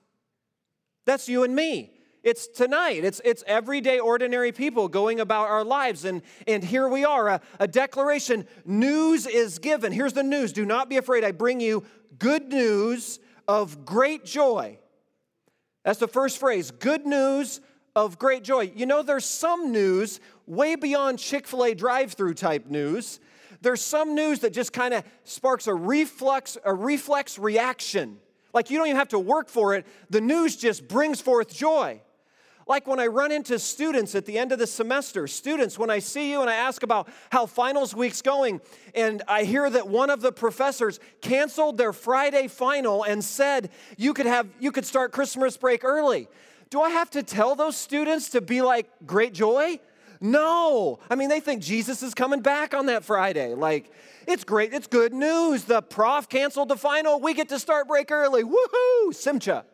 That's 1.06 1.30
you 1.30 1.44
and 1.44 1.56
me. 1.56 1.97
It's 2.28 2.46
tonight. 2.46 3.04
It's, 3.04 3.22
it's 3.24 3.42
everyday, 3.46 3.98
ordinary 3.98 4.52
people 4.52 4.86
going 4.86 5.18
about 5.18 5.48
our 5.48 5.64
lives. 5.64 6.04
And, 6.04 6.20
and 6.46 6.62
here 6.62 6.86
we 6.86 7.02
are 7.02 7.28
a, 7.28 7.40
a 7.58 7.66
declaration. 7.66 8.46
News 8.66 9.26
is 9.26 9.58
given. 9.58 9.92
Here's 9.92 10.12
the 10.12 10.22
news 10.22 10.52
Do 10.52 10.66
not 10.66 10.90
be 10.90 10.98
afraid. 10.98 11.24
I 11.24 11.32
bring 11.32 11.58
you 11.58 11.84
good 12.18 12.48
news 12.48 13.18
of 13.48 13.86
great 13.86 14.26
joy. 14.26 14.78
That's 15.84 16.00
the 16.00 16.06
first 16.06 16.36
phrase 16.36 16.70
good 16.70 17.06
news 17.06 17.62
of 17.96 18.18
great 18.18 18.44
joy. 18.44 18.72
You 18.76 18.84
know, 18.84 19.02
there's 19.02 19.24
some 19.24 19.72
news 19.72 20.20
way 20.46 20.76
beyond 20.76 21.18
Chick 21.18 21.46
fil 21.46 21.64
A 21.64 21.74
drive 21.74 22.12
through 22.12 22.34
type 22.34 22.66
news. 22.66 23.20
There's 23.62 23.80
some 23.80 24.14
news 24.14 24.40
that 24.40 24.52
just 24.52 24.74
kind 24.74 24.92
of 24.92 25.02
sparks 25.24 25.66
a 25.66 25.74
reflex, 25.74 26.58
a 26.62 26.74
reflex 26.74 27.38
reaction. 27.38 28.18
Like 28.52 28.68
you 28.68 28.76
don't 28.76 28.88
even 28.88 28.98
have 28.98 29.08
to 29.08 29.18
work 29.18 29.48
for 29.48 29.74
it, 29.74 29.86
the 30.10 30.20
news 30.20 30.56
just 30.56 30.88
brings 30.88 31.22
forth 31.22 31.54
joy. 31.54 32.02
Like 32.68 32.86
when 32.86 33.00
I 33.00 33.06
run 33.06 33.32
into 33.32 33.58
students 33.58 34.14
at 34.14 34.26
the 34.26 34.38
end 34.38 34.52
of 34.52 34.58
the 34.58 34.66
semester, 34.66 35.26
students, 35.26 35.78
when 35.78 35.88
I 35.88 36.00
see 36.00 36.30
you 36.30 36.42
and 36.42 36.50
I 36.50 36.54
ask 36.54 36.82
about 36.82 37.08
how 37.32 37.46
finals 37.46 37.94
week's 37.94 38.20
going, 38.20 38.60
and 38.94 39.22
I 39.26 39.44
hear 39.44 39.70
that 39.70 39.88
one 39.88 40.10
of 40.10 40.20
the 40.20 40.32
professors 40.32 41.00
canceled 41.22 41.78
their 41.78 41.94
Friday 41.94 42.46
final 42.46 43.04
and 43.04 43.24
said 43.24 43.70
you 43.96 44.12
could 44.12 44.26
have 44.26 44.46
you 44.60 44.70
could 44.70 44.84
start 44.84 45.12
Christmas 45.12 45.56
break 45.56 45.82
early. 45.82 46.28
Do 46.68 46.82
I 46.82 46.90
have 46.90 47.08
to 47.12 47.22
tell 47.22 47.54
those 47.54 47.74
students 47.74 48.28
to 48.30 48.42
be 48.42 48.60
like 48.60 48.86
great 49.06 49.32
joy? 49.32 49.80
No. 50.20 50.98
I 51.08 51.14
mean, 51.14 51.30
they 51.30 51.40
think 51.40 51.62
Jesus 51.62 52.02
is 52.02 52.12
coming 52.12 52.40
back 52.40 52.74
on 52.74 52.86
that 52.86 53.02
Friday. 53.02 53.54
Like, 53.54 53.90
it's 54.26 54.44
great. 54.44 54.74
It's 54.74 54.86
good 54.86 55.14
news. 55.14 55.64
The 55.64 55.80
prof 55.80 56.28
canceled 56.28 56.68
the 56.68 56.76
final. 56.76 57.18
We 57.18 57.32
get 57.32 57.48
to 57.48 57.58
start 57.58 57.88
break 57.88 58.10
early. 58.10 58.42
Woohoo! 58.42 59.14
Simcha. 59.14 59.64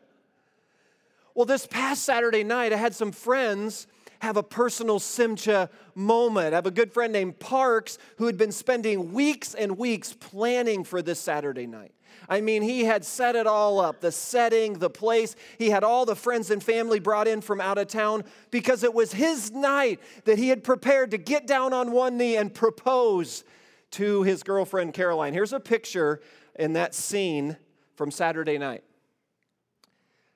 Well, 1.35 1.47
this 1.47 1.67
past 1.67 2.05
Saturday 2.05 2.45
night, 2.45 2.73
I 2.73 2.77
had 2.77 2.95
some 2.95 3.11
friends 3.11 3.87
have 4.21 4.37
a 4.37 4.43
personal 4.43 4.99
Simcha 4.99 5.69
moment. 5.95 6.55
I 6.55 6.57
have 6.57 6.67
a 6.67 6.71
good 6.71 6.93
friend 6.93 7.13
named 7.13 7.39
Parks 7.41 7.99
who 8.17 8.27
had 8.27 8.39
been 8.39 8.53
spending 8.53 9.13
weeks 9.13 9.55
and 9.55 9.77
weeks 9.77 10.15
planning 10.15 10.85
for 10.85 11.03
this 11.03 11.21
Saturday 11.21 11.67
night. 11.67 11.93
I 12.29 12.41
mean, 12.41 12.63
he 12.63 12.85
had 12.85 13.05
set 13.05 13.37
it 13.37 13.47
all 13.47 13.81
up 13.81 14.01
the 14.01 14.13
setting, 14.13 14.75
the 14.75 14.89
place. 14.89 15.37
He 15.59 15.71
had 15.71 15.85
all 15.85 16.07
the 16.07 16.17
friends 16.17 16.51
and 16.51 16.63
family 16.63 17.01
brought 17.01 17.29
in 17.29 17.41
from 17.41 17.61
out 17.61 17.77
of 17.77 17.89
town 17.89 18.25
because 18.51 18.83
it 18.83 18.95
was 18.95 19.13
his 19.13 19.51
night 19.51 20.01
that 20.25 20.39
he 20.39 20.49
had 20.49 20.65
prepared 20.65 21.11
to 21.11 21.19
get 21.19 21.47
down 21.47 21.73
on 21.73 21.93
one 21.93 22.17
knee 22.17 22.37
and 22.37 22.55
propose 22.55 23.45
to 23.93 24.23
his 24.23 24.43
girlfriend, 24.43 24.95
Caroline. 24.95 25.35
Here's 25.35 25.53
a 25.53 25.61
picture 25.61 26.21
in 26.55 26.73
that 26.75 26.95
scene 26.95 27.57
from 27.97 28.11
Saturday 28.11 28.59
night. 28.59 28.85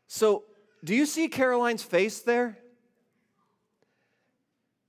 So, 0.09 0.45
do 0.85 0.95
you 0.95 1.07
see 1.07 1.29
Caroline's 1.29 1.83
face 1.83 2.21
there? 2.21 2.59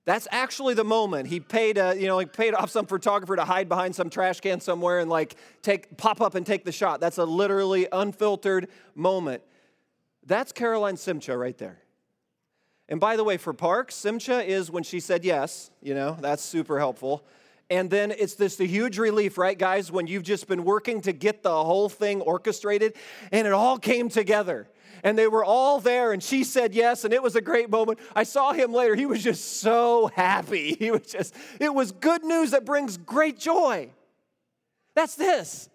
That's 0.05 0.27
actually 0.31 0.73
the 0.73 0.83
moment 0.83 1.27
he 1.27 1.39
paid, 1.39 1.77
a, 1.77 1.95
you 1.95 2.07
know, 2.07 2.17
he 2.17 2.25
paid 2.25 2.55
off 2.55 2.71
some 2.71 2.87
photographer 2.87 3.35
to 3.35 3.45
hide 3.45 3.69
behind 3.69 3.95
some 3.95 4.09
trash 4.09 4.39
can 4.39 4.59
somewhere 4.59 4.99
and 4.99 5.09
like 5.09 5.35
take 5.61 5.97
pop 5.97 6.19
up 6.19 6.33
and 6.33 6.45
take 6.45 6.65
the 6.65 6.71
shot. 6.71 6.99
That's 6.99 7.19
a 7.19 7.25
literally 7.25 7.87
unfiltered 7.91 8.69
moment. 8.95 9.43
That's 10.25 10.51
Caroline 10.51 10.97
Simcha 10.97 11.37
right 11.37 11.57
there. 11.57 11.79
And 12.87 12.99
by 12.99 13.17
the 13.17 13.23
way, 13.23 13.37
for 13.37 13.53
Parks, 13.53 13.93
Simcha 13.93 14.43
is 14.43 14.71
when 14.71 14.81
she 14.81 14.99
said 14.99 15.23
yes. 15.23 15.69
You 15.79 15.93
know, 15.93 16.17
that's 16.19 16.43
super 16.43 16.79
helpful. 16.79 17.23
And 17.69 17.91
then 17.91 18.09
it's 18.09 18.33
this 18.33 18.59
a 18.59 18.65
huge 18.65 18.97
relief, 18.97 19.37
right, 19.37 19.57
guys, 19.57 19.91
when 19.91 20.07
you've 20.07 20.23
just 20.23 20.47
been 20.47 20.63
working 20.63 21.01
to 21.01 21.13
get 21.13 21.43
the 21.43 21.63
whole 21.63 21.87
thing 21.87 22.21
orchestrated 22.21 22.95
and 23.31 23.45
it 23.45 23.53
all 23.53 23.77
came 23.77 24.09
together 24.09 24.67
and 25.03 25.17
they 25.17 25.27
were 25.27 25.43
all 25.43 25.79
there, 25.79 26.11
and 26.11 26.21
she 26.21 26.43
said 26.43 26.73
yes, 26.73 27.03
and 27.03 27.13
it 27.13 27.21
was 27.21 27.35
a 27.35 27.41
great 27.41 27.69
moment. 27.69 27.99
I 28.15 28.23
saw 28.23 28.53
him 28.53 28.73
later. 28.73 28.95
He 28.95 29.05
was 29.05 29.23
just 29.23 29.59
so 29.59 30.07
happy. 30.15 30.77
He 30.79 30.91
was 30.91 31.07
just, 31.07 31.35
it 31.59 31.73
was 31.73 31.91
good 31.91 32.23
news 32.23 32.51
that 32.51 32.63
brings 32.65 32.97
great 32.97 33.37
joy. 33.37 33.89
That's 34.95 35.15
this. 35.15 35.69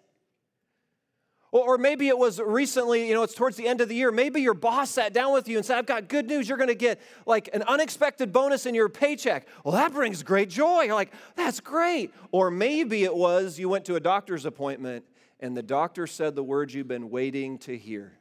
Or, 1.51 1.77
maybe 1.77 2.09
it 2.09 2.17
was 2.17 2.41
recently, 2.41 3.07
you 3.07 3.13
know, 3.13 3.23
it's 3.23 3.33
towards 3.33 3.55
the 3.55 3.65
end 3.65 3.79
of 3.79 3.87
the 3.87 3.95
year. 3.95 4.11
Maybe 4.11 4.41
your 4.41 4.53
boss 4.53 4.89
sat 4.89 5.13
down 5.13 5.31
with 5.31 5.47
you 5.47 5.55
and 5.55 5.65
said, 5.65 5.77
I've 5.77 5.85
got 5.85 6.09
good 6.09 6.27
news. 6.27 6.49
You're 6.49 6.57
going 6.57 6.67
to 6.67 6.75
get 6.75 6.99
like 7.25 7.49
an 7.53 7.63
unexpected 7.63 8.33
bonus 8.33 8.65
in 8.65 8.75
your 8.75 8.89
paycheck. 8.89 9.47
Well, 9.63 9.73
that 9.73 9.93
brings 9.93 10.21
great 10.21 10.49
joy. 10.49 10.81
You're 10.81 10.95
like, 10.95 11.13
that's 11.37 11.61
great. 11.61 12.13
Or 12.31 12.51
maybe 12.51 13.05
it 13.05 13.15
was 13.15 13.57
you 13.57 13.69
went 13.69 13.85
to 13.85 13.95
a 13.95 14.01
doctor's 14.01 14.45
appointment 14.45 15.05
and 15.39 15.55
the 15.55 15.63
doctor 15.63 16.07
said 16.07 16.35
the 16.35 16.43
words 16.43 16.73
you've 16.73 16.89
been 16.89 17.09
waiting 17.09 17.57
to 17.59 17.77
hear 17.77 18.17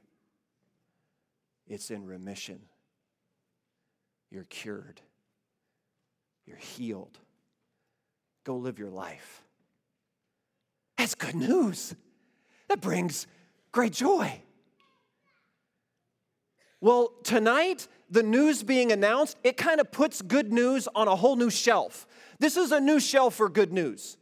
it's 1.66 1.90
in 1.90 2.04
remission. 2.04 2.60
You're 4.30 4.44
cured. 4.44 5.00
You're 6.46 6.56
healed. 6.56 7.18
Go 8.44 8.56
live 8.56 8.78
your 8.78 8.90
life. 8.90 9.42
That's 10.98 11.14
good 11.14 11.34
news. 11.34 11.94
That 12.68 12.80
brings 12.80 13.26
great 13.72 13.92
joy. 13.92 14.40
Well, 16.80 17.12
tonight, 17.22 17.88
the 18.10 18.22
news 18.22 18.62
being 18.62 18.92
announced, 18.92 19.38
it 19.42 19.56
kind 19.56 19.80
of 19.80 19.90
puts 19.90 20.20
good 20.20 20.52
news 20.52 20.86
on 20.94 21.08
a 21.08 21.16
whole 21.16 21.36
new 21.36 21.48
shelf. 21.48 22.06
This 22.38 22.56
is 22.56 22.72
a 22.72 22.80
new 22.80 23.00
shelf 23.00 23.34
for 23.36 23.48
good 23.48 23.72
news. 23.72 24.18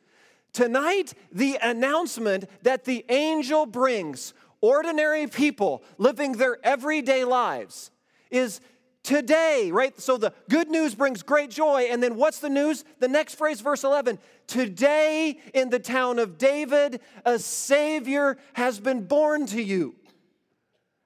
Tonight, 0.52 1.14
the 1.32 1.58
announcement 1.62 2.44
that 2.62 2.84
the 2.84 3.04
angel 3.08 3.66
brings 3.66 4.34
ordinary 4.62 5.26
people 5.26 5.82
living 5.98 6.32
their 6.32 6.56
everyday 6.64 7.24
lives 7.24 7.90
is 8.30 8.62
today, 9.02 9.70
right? 9.72 10.00
So 10.00 10.16
the 10.16 10.32
good 10.48 10.70
news 10.70 10.94
brings 10.94 11.22
great 11.22 11.50
joy. 11.50 11.88
And 11.90 12.02
then 12.02 12.16
what's 12.16 12.38
the 12.38 12.48
news? 12.48 12.84
The 13.00 13.08
next 13.08 13.34
phrase, 13.34 13.60
verse 13.60 13.84
11 13.84 14.18
Today 14.46 15.38
in 15.52 15.70
the 15.70 15.78
town 15.78 16.18
of 16.18 16.38
David, 16.38 17.00
a 17.24 17.38
Savior 17.38 18.38
has 18.54 18.80
been 18.80 19.04
born 19.04 19.46
to 19.46 19.62
you. 19.62 19.94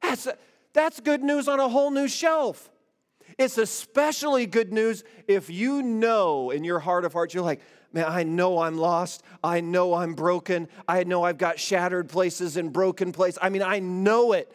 That's, 0.03 0.29
that's 0.73 1.01
good 1.01 1.23
news 1.23 1.49
on 1.49 1.59
a 1.59 1.69
whole 1.69 1.91
new 1.91 2.07
shelf. 2.07 2.71
It's 3.39 3.59
especially 3.59 4.47
good 4.47 4.73
news 4.73 5.05
if 5.27 5.51
you 5.51 5.83
know 5.83 6.51
in 6.51 6.65
your 6.65 6.79
heart 6.79 7.05
of 7.05 7.13
hearts, 7.13 7.35
you're 7.35 7.45
like, 7.45 7.61
man, 7.97 8.05
I 8.07 8.23
know 8.25 8.61
I'm 8.61 8.77
lost. 8.77 9.23
I 9.43 9.61
know 9.61 9.95
I'm 9.95 10.15
broken. 10.15 10.69
I 10.87 11.05
know 11.05 11.25
I've 11.25 11.39
got 11.39 11.59
shattered 11.59 12.09
places 12.09 12.57
and 12.57 12.73
broken 12.73 13.11
places. 13.11 13.39
I 13.41 13.49
mean, 13.49 13.63
I 13.63 13.79
know 13.79 14.33
it. 14.33 14.55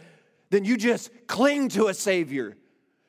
Then 0.51 0.63
you 0.63 0.77
just 0.77 1.09
cling 1.27 1.69
to 1.69 1.87
a 1.87 1.93
Savior. 1.93 2.55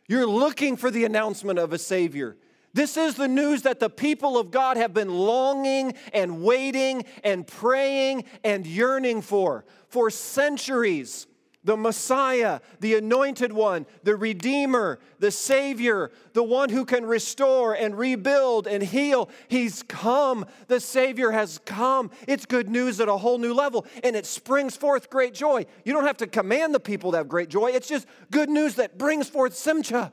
You're 0.08 0.26
looking 0.26 0.76
for 0.76 0.90
the 0.90 1.04
announcement 1.04 1.58
of 1.58 1.72
a 1.72 1.78
Savior. 1.78 2.36
This 2.72 2.96
is 2.96 3.14
the 3.16 3.28
news 3.28 3.62
that 3.62 3.78
the 3.78 3.90
people 3.90 4.38
of 4.38 4.50
God 4.50 4.78
have 4.78 4.94
been 4.94 5.10
longing 5.10 5.92
and 6.14 6.42
waiting 6.42 7.04
and 7.22 7.46
praying 7.46 8.24
and 8.42 8.66
yearning 8.66 9.20
for 9.20 9.66
for 9.88 10.08
centuries 10.08 11.26
the 11.64 11.76
Messiah, 11.76 12.60
the 12.80 12.94
anointed 12.94 13.52
one, 13.52 13.86
the 14.02 14.16
Redeemer, 14.16 14.98
the 15.18 15.30
Savior, 15.30 16.10
the 16.32 16.42
one 16.42 16.70
who 16.70 16.84
can 16.84 17.04
restore 17.04 17.74
and 17.74 17.96
rebuild 17.96 18.66
and 18.66 18.82
heal. 18.82 19.28
He's 19.48 19.82
come. 19.84 20.46
The 20.66 20.80
Savior 20.80 21.30
has 21.30 21.60
come. 21.64 22.10
It's 22.26 22.46
good 22.46 22.68
news 22.68 23.00
at 23.00 23.08
a 23.08 23.16
whole 23.16 23.38
new 23.38 23.54
level, 23.54 23.86
and 24.02 24.16
it 24.16 24.26
springs 24.26 24.76
forth 24.76 25.10
great 25.10 25.34
joy. 25.34 25.66
You 25.84 25.92
don't 25.92 26.06
have 26.06 26.16
to 26.18 26.26
command 26.26 26.74
the 26.74 26.80
people 26.80 27.12
to 27.12 27.18
have 27.18 27.28
great 27.28 27.48
joy, 27.48 27.70
it's 27.70 27.88
just 27.88 28.06
good 28.30 28.48
news 28.48 28.76
that 28.76 28.98
brings 28.98 29.28
forth 29.28 29.54
Simcha. 29.54 30.12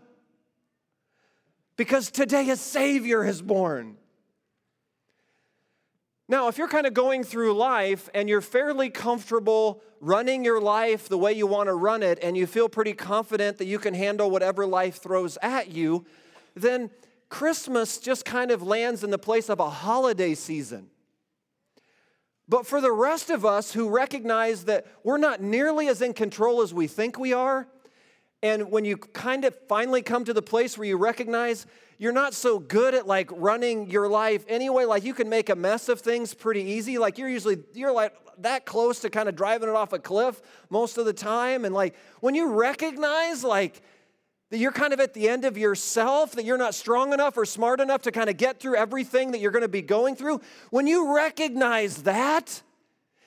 Because 1.76 2.12
today 2.12 2.50
a 2.50 2.58
Savior 2.58 3.26
is 3.26 3.42
born. 3.42 3.99
Now, 6.30 6.48
if 6.48 6.60
you're 6.60 6.68
kind 6.68 6.86
of 6.86 6.94
going 6.94 7.24
through 7.24 7.54
life 7.56 8.08
and 8.14 8.30
you're 8.30 8.40
fairly 8.40 8.92
comfortable 8.92 9.82
running 10.00 10.46
your 10.46 10.62
life 10.62 11.10
the 11.10 11.18
way 11.18 11.34
you 11.34 11.48
want 11.48 11.68
to 11.68 11.74
run 11.74 12.04
it, 12.04 12.20
and 12.22 12.38
you 12.38 12.46
feel 12.46 12.70
pretty 12.70 12.94
confident 12.94 13.58
that 13.58 13.66
you 13.66 13.80
can 13.80 13.96
handle 13.96 14.30
whatever 14.30 14.68
life 14.68 15.02
throws 15.02 15.40
at 15.42 15.72
you, 15.72 16.06
then 16.56 16.92
Christmas 17.30 17.98
just 17.98 18.26
kind 18.26 18.52
of 18.52 18.62
lands 18.62 19.04
in 19.04 19.10
the 19.10 19.18
place 19.18 19.50
of 19.50 19.60
a 19.60 19.72
holiday 19.72 20.36
season. 20.36 20.92
But 22.48 22.68
for 22.68 22.80
the 22.80 22.92
rest 22.92 23.32
of 23.32 23.44
us 23.44 23.74
who 23.74 23.90
recognize 23.90 24.66
that 24.66 24.86
we're 25.04 25.18
not 25.18 25.42
nearly 25.42 25.88
as 25.88 26.00
in 26.02 26.14
control 26.14 26.62
as 26.62 26.74
we 26.74 26.86
think 26.86 27.18
we 27.18 27.34
are, 27.34 27.68
and 28.42 28.72
when 28.72 28.86
you 28.86 28.98
kind 28.98 29.46
of 29.46 29.54
finally 29.68 30.02
come 30.02 30.24
to 30.26 30.34
the 30.34 30.42
place 30.42 30.78
where 30.78 30.88
you 30.88 30.98
recognize 30.98 31.66
you're 31.98 32.14
not 32.14 32.34
so 32.34 32.60
good 32.60 32.96
at 32.96 33.06
like 33.06 33.30
running 33.34 33.90
your 33.90 34.08
life 34.08 34.46
anyway, 34.48 34.86
like 34.86 35.04
you 35.04 35.14
can 35.14 35.28
make 35.28 35.50
a 35.50 35.56
mess 35.56 35.90
of 35.90 36.00
things 36.00 36.34
pretty 36.34 36.62
easy. 36.62 36.98
Like 36.98 37.18
you're 37.18 37.28
usually, 37.28 37.58
you're 37.74 37.92
like 37.92 38.14
that 38.38 38.66
close 38.66 39.00
to 39.02 39.10
kind 39.10 39.28
of 39.28 39.36
driving 39.36 39.68
it 39.68 39.76
off 39.76 39.92
a 39.92 40.00
cliff 40.00 40.42
most 40.70 40.98
of 40.98 41.06
the 41.06 41.12
time. 41.12 41.66
And 41.66 41.76
like 41.76 41.96
when 42.22 42.36
you 42.36 42.54
recognize 42.54 43.44
like 43.44 43.82
that 44.50 44.58
you're 44.58 44.72
kind 44.72 44.94
of 44.94 45.02
at 45.02 45.14
the 45.14 45.28
end 45.28 45.44
of 45.44 45.58
yourself, 45.58 46.32
that 46.32 46.46
you're 46.46 46.58
not 46.58 46.74
strong 46.74 47.12
enough 47.12 47.38
or 47.38 47.46
smart 47.46 47.82
enough 47.82 48.04
to 48.04 48.12
kind 48.12 48.30
of 48.30 48.38
get 48.38 48.62
through 48.62 48.78
everything 48.78 49.32
that 49.32 49.40
you're 49.40 49.52
going 49.52 49.62
to 49.62 49.68
be 49.68 49.82
going 49.82 50.16
through, 50.16 50.40
when 50.70 50.88
you 50.88 51.14
recognize 51.14 52.04
that, 52.04 52.64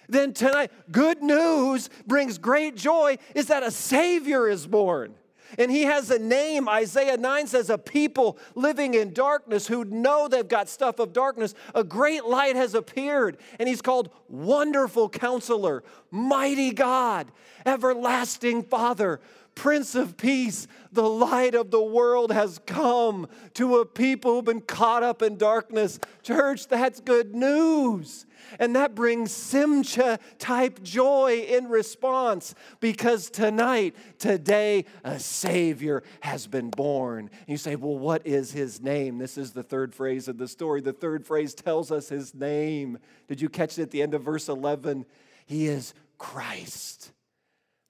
then 0.09 0.32
tonight, 0.32 0.71
good 0.90 1.23
news 1.23 1.88
brings 2.06 2.38
great 2.38 2.76
joy 2.76 3.18
is 3.35 3.47
that 3.47 3.62
a 3.62 3.71
Savior 3.71 4.49
is 4.49 4.66
born. 4.66 5.14
And 5.59 5.71
he 5.71 5.82
has 5.82 6.11
a 6.11 6.18
name. 6.18 6.68
Isaiah 6.68 7.16
9 7.16 7.47
says, 7.47 7.68
A 7.68 7.76
people 7.76 8.38
living 8.54 8.94
in 8.94 9.12
darkness 9.12 9.66
who 9.66 9.85
know 9.85 10.28
they've 10.28 10.47
got 10.47 10.68
stuff 10.68 10.99
of 10.99 11.12
darkness, 11.12 11.54
a 11.75 11.85
great 11.85 12.25
light 12.25 12.56
has 12.56 12.75
appeared. 12.75 13.37
And 13.59 13.68
he's 13.68 13.82
called 13.82 14.11
Wonderful 14.28 15.11
Counselor, 15.11 15.85
Mighty 16.11 16.73
God, 16.73 17.30
Everlasting 17.66 18.62
Father, 18.62 19.21
Prince 19.54 19.94
of 19.94 20.16
Peace. 20.16 20.66
The 20.92 21.09
light 21.09 21.54
of 21.54 21.71
the 21.71 21.82
world 21.82 22.32
has 22.32 22.61
come 22.66 23.28
to 23.54 23.78
a 23.78 23.87
people 23.87 24.35
who've 24.35 24.44
been 24.44 24.61
caught 24.61 25.02
up 25.02 25.23
in 25.23 25.37
darkness. 25.37 25.99
Church, 26.23 26.68
that's 26.68 27.00
good 27.00 27.35
news. 27.35 28.26
And 28.59 28.75
that 28.76 28.94
brings 28.94 29.32
Simcha 29.32 30.18
type 30.38 30.82
joy 30.82 31.47
in 31.49 31.68
response 31.68 32.54
because 32.80 33.30
tonight, 33.30 33.94
today, 34.18 34.85
a 35.04 35.18
Savior 35.18 36.02
has 36.21 36.47
been 36.47 36.71
born. 36.71 37.30
And 37.30 37.49
you 37.49 37.56
say, 37.56 37.76
well, 37.76 37.99
what 37.99 38.26
is 38.26 38.52
his 38.52 38.80
name? 38.80 39.18
This 39.18 39.38
is 39.38 39.52
the 39.52 39.62
third 39.62 39.94
phrase 39.94 40.28
of 40.28 40.38
the 40.38 40.49
story. 40.49 40.80
The 40.80 40.92
third 40.92 41.25
phrase 41.25 41.54
tells 41.54 41.92
us 41.92 42.09
his 42.09 42.35
name. 42.35 42.99
Did 43.28 43.40
you 43.40 43.49
catch 43.49 43.78
it 43.78 43.82
at 43.82 43.90
the 43.90 44.02
end 44.02 44.14
of 44.14 44.23
verse 44.23 44.49
11? 44.49 45.06
He 45.47 45.66
is 45.66 45.94
Christ, 46.18 47.12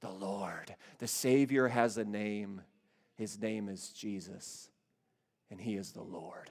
the 0.02 0.10
Lord. 0.10 0.74
The 0.98 1.08
Savior 1.08 1.68
has 1.68 1.96
a 1.96 2.04
name. 2.04 2.60
His 3.16 3.40
name 3.40 3.68
is 3.68 3.88
Jesus, 3.90 4.68
and 5.50 5.60
he 5.60 5.76
is 5.76 5.92
the 5.92 6.02
Lord. 6.02 6.50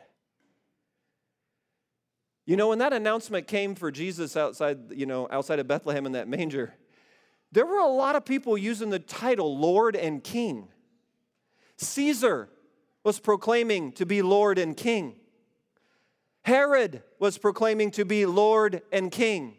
You 2.46 2.55
know, 2.55 2.70
when 2.70 2.79
that 2.79 2.93
announcement 2.93 3.48
came 3.48 3.75
for 3.75 3.91
Jesus 3.91 4.36
outside, 4.36 4.91
you 4.91 5.05
know, 5.05 5.27
outside 5.29 5.60
of 5.60 5.67
Bethlehem 5.67 6.05
in 6.05 6.13
that 6.13 6.27
manger, 6.27 6.74
there 7.51 7.65
were 7.65 7.79
a 7.79 7.88
lot 7.88 8.15
of 8.15 8.25
people 8.25 8.58
using 8.58 8.89
the 8.89 9.00
title 9.00 9.58
Lord 9.58 9.96
and 9.96 10.24
King. 10.24 10.70
Caesar 11.77 12.50
was 13.03 13.20
proclaiming 13.20 13.91
to 13.93 14.05
be 14.05 14.22
Lord 14.22 14.58
and 14.58 14.75
King. 14.75 15.15
Herod 16.43 17.03
was 17.20 17.38
proclaiming 17.38 17.91
to 17.91 18.05
be 18.05 18.25
Lord 18.25 18.81
and 18.91 19.12
King. 19.12 19.58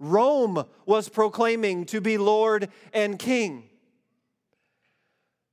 Rome 0.00 0.64
was 0.86 1.08
proclaiming 1.08 1.84
to 1.86 2.00
be 2.00 2.18
Lord 2.18 2.70
and 2.92 3.18
King. 3.18 3.64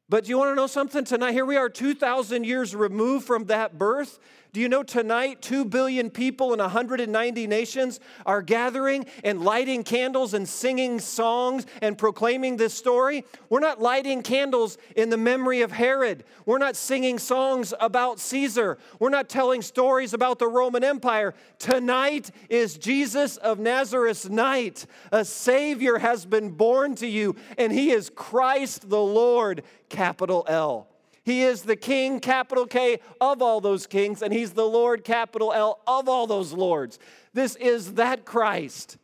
But 0.10 0.24
do 0.24 0.30
you 0.30 0.38
want 0.38 0.52
to 0.52 0.56
know 0.56 0.68
something 0.68 1.04
tonight? 1.04 1.34
Here 1.34 1.46
we 1.46 1.58
are 1.58 1.70
2,000 1.70 2.46
years 2.46 2.74
removed 2.74 3.28
from 3.28 3.46
that 3.46 3.78
birth, 3.78 4.20
do 4.58 4.62
you 4.62 4.70
know 4.70 4.82
tonight, 4.82 5.40
2 5.44 5.66
billion 5.66 6.10
people 6.10 6.52
in 6.52 6.58
190 6.58 7.46
nations 7.46 8.00
are 8.26 8.42
gathering 8.42 9.06
and 9.24 9.44
lighting 9.44 9.84
candles 9.84 10.34
and 10.34 10.50
singing 10.50 11.00
songs 11.00 11.68
and 11.80 11.96
proclaiming 11.96 12.58
this 12.58 12.74
story? 12.74 13.24
We're 13.50 13.60
not 13.60 13.80
lighting 13.80 14.24
candles 14.24 14.80
in 14.96 15.12
the 15.12 15.18
memory 15.18 15.62
of 15.62 15.72
Herod. 15.72 16.24
We're 16.48 16.58
not 16.58 16.76
singing 16.76 17.20
songs 17.20 17.72
about 17.80 18.20
Caesar. 18.20 18.80
We're 18.98 19.12
not 19.12 19.30
telling 19.30 19.62
stories 19.62 20.16
about 20.16 20.40
the 20.40 20.48
Roman 20.48 20.84
Empire. 20.84 21.36
Tonight 21.60 22.32
is 22.50 22.80
Jesus 22.80 23.38
of 23.38 23.60
Nazareth's 23.60 24.28
night. 24.28 24.88
A 25.12 25.24
Savior 25.24 26.00
has 26.00 26.26
been 26.26 26.50
born 26.50 26.96
to 26.96 27.06
you, 27.06 27.36
and 27.60 27.72
He 27.72 27.92
is 27.92 28.10
Christ 28.10 28.90
the 28.90 29.00
Lord, 29.00 29.62
capital 29.90 30.46
L. 30.48 30.88
He 31.28 31.44
is 31.44 31.64
the 31.64 31.76
King, 31.76 32.22
capital 32.22 32.66
K, 32.66 33.02
of 33.20 33.42
all 33.42 33.60
those 33.60 33.86
kings, 33.86 34.22
and 34.22 34.32
He's 34.32 34.54
the 34.54 34.66
Lord, 34.66 35.04
capital 35.04 35.52
L, 35.52 35.82
of 35.86 36.08
all 36.08 36.26
those 36.26 36.54
lords. 36.54 37.00
This 37.34 37.58
is 37.58 37.96
that 37.96 38.24
Christ. 38.24 38.96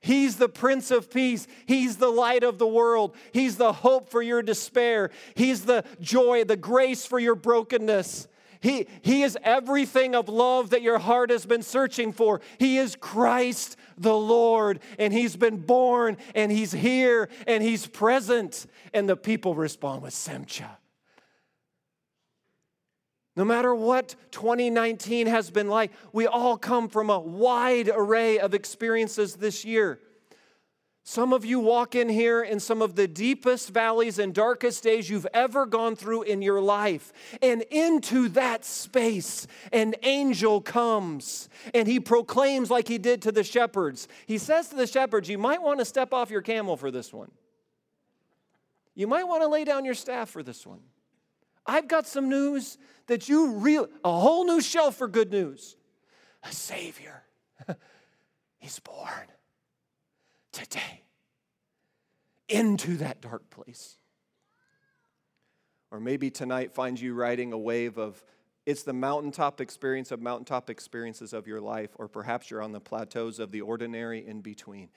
He's 0.00 0.38
the 0.38 0.48
Prince 0.48 0.90
of 0.90 1.08
Peace. 1.08 1.46
He's 1.66 1.98
the 1.98 2.08
light 2.08 2.42
of 2.42 2.58
the 2.58 2.66
world. 2.66 3.14
He's 3.30 3.58
the 3.58 3.72
hope 3.72 4.10
for 4.10 4.20
your 4.20 4.42
despair. 4.42 5.12
He's 5.36 5.66
the 5.66 5.84
joy, 6.00 6.42
the 6.42 6.56
grace 6.56 7.06
for 7.06 7.20
your 7.20 7.36
brokenness. 7.36 8.26
He, 8.58 8.88
he 9.02 9.22
is 9.22 9.38
everything 9.44 10.16
of 10.16 10.28
love 10.28 10.70
that 10.70 10.82
your 10.82 10.98
heart 10.98 11.30
has 11.30 11.46
been 11.46 11.62
searching 11.62 12.12
for. 12.12 12.40
He 12.58 12.78
is 12.78 12.96
Christ 12.96 13.76
the 13.96 14.16
Lord, 14.16 14.80
and 14.98 15.12
He's 15.12 15.36
been 15.36 15.58
born, 15.58 16.16
and 16.34 16.50
He's 16.50 16.72
here, 16.72 17.28
and 17.46 17.62
He's 17.62 17.86
present. 17.86 18.66
And 18.92 19.08
the 19.08 19.16
people 19.16 19.54
respond 19.54 20.02
with 20.02 20.12
Simcha. 20.12 20.76
No 23.38 23.44
matter 23.44 23.72
what 23.72 24.16
2019 24.32 25.28
has 25.28 25.48
been 25.48 25.68
like, 25.68 25.92
we 26.12 26.26
all 26.26 26.58
come 26.58 26.88
from 26.88 27.08
a 27.08 27.20
wide 27.20 27.88
array 27.88 28.40
of 28.40 28.52
experiences 28.52 29.36
this 29.36 29.64
year. 29.64 30.00
Some 31.04 31.32
of 31.32 31.44
you 31.44 31.60
walk 31.60 31.94
in 31.94 32.08
here 32.08 32.42
in 32.42 32.58
some 32.58 32.82
of 32.82 32.96
the 32.96 33.06
deepest 33.06 33.70
valleys 33.70 34.18
and 34.18 34.34
darkest 34.34 34.82
days 34.82 35.08
you've 35.08 35.28
ever 35.32 35.66
gone 35.66 35.94
through 35.94 36.22
in 36.22 36.42
your 36.42 36.60
life. 36.60 37.12
And 37.40 37.62
into 37.70 38.28
that 38.30 38.64
space, 38.64 39.46
an 39.72 39.94
angel 40.02 40.60
comes 40.60 41.48
and 41.72 41.86
he 41.86 42.00
proclaims, 42.00 42.72
like 42.72 42.88
he 42.88 42.98
did 42.98 43.22
to 43.22 43.30
the 43.30 43.44
shepherds. 43.44 44.08
He 44.26 44.38
says 44.38 44.68
to 44.70 44.74
the 44.74 44.88
shepherds, 44.88 45.28
You 45.28 45.38
might 45.38 45.62
want 45.62 45.78
to 45.78 45.84
step 45.84 46.12
off 46.12 46.28
your 46.28 46.42
camel 46.42 46.76
for 46.76 46.90
this 46.90 47.12
one. 47.12 47.30
You 48.96 49.06
might 49.06 49.28
want 49.28 49.44
to 49.44 49.48
lay 49.48 49.62
down 49.62 49.84
your 49.84 49.94
staff 49.94 50.28
for 50.28 50.42
this 50.42 50.66
one. 50.66 50.80
I've 51.68 51.86
got 51.86 52.06
some 52.06 52.30
news 52.30 52.78
that 53.06 53.28
you 53.28 53.52
real 53.52 53.88
a 54.02 54.10
whole 54.10 54.44
new 54.44 54.62
shelf 54.62 54.96
for 54.96 55.06
good 55.06 55.30
news. 55.30 55.76
A 56.42 56.52
savior. 56.52 57.22
He's 58.58 58.78
born 58.80 59.28
today 60.52 61.04
into 62.48 62.96
that 62.96 63.20
dark 63.20 63.50
place. 63.50 63.98
Or 65.90 66.00
maybe 66.00 66.30
tonight 66.30 66.72
finds 66.72 67.02
you 67.02 67.14
riding 67.14 67.52
a 67.52 67.58
wave 67.58 67.98
of 67.98 68.22
it's 68.64 68.82
the 68.82 68.92
mountaintop 68.92 69.60
experience 69.60 70.10
of 70.10 70.20
mountaintop 70.20 70.68
experiences 70.68 71.32
of 71.32 71.46
your 71.46 71.60
life, 71.60 71.90
or 71.96 72.06
perhaps 72.06 72.50
you're 72.50 72.60
on 72.62 72.72
the 72.72 72.80
plateaus 72.80 73.38
of 73.38 73.50
the 73.50 73.62
ordinary 73.62 74.26
in 74.26 74.42
between. 74.42 74.90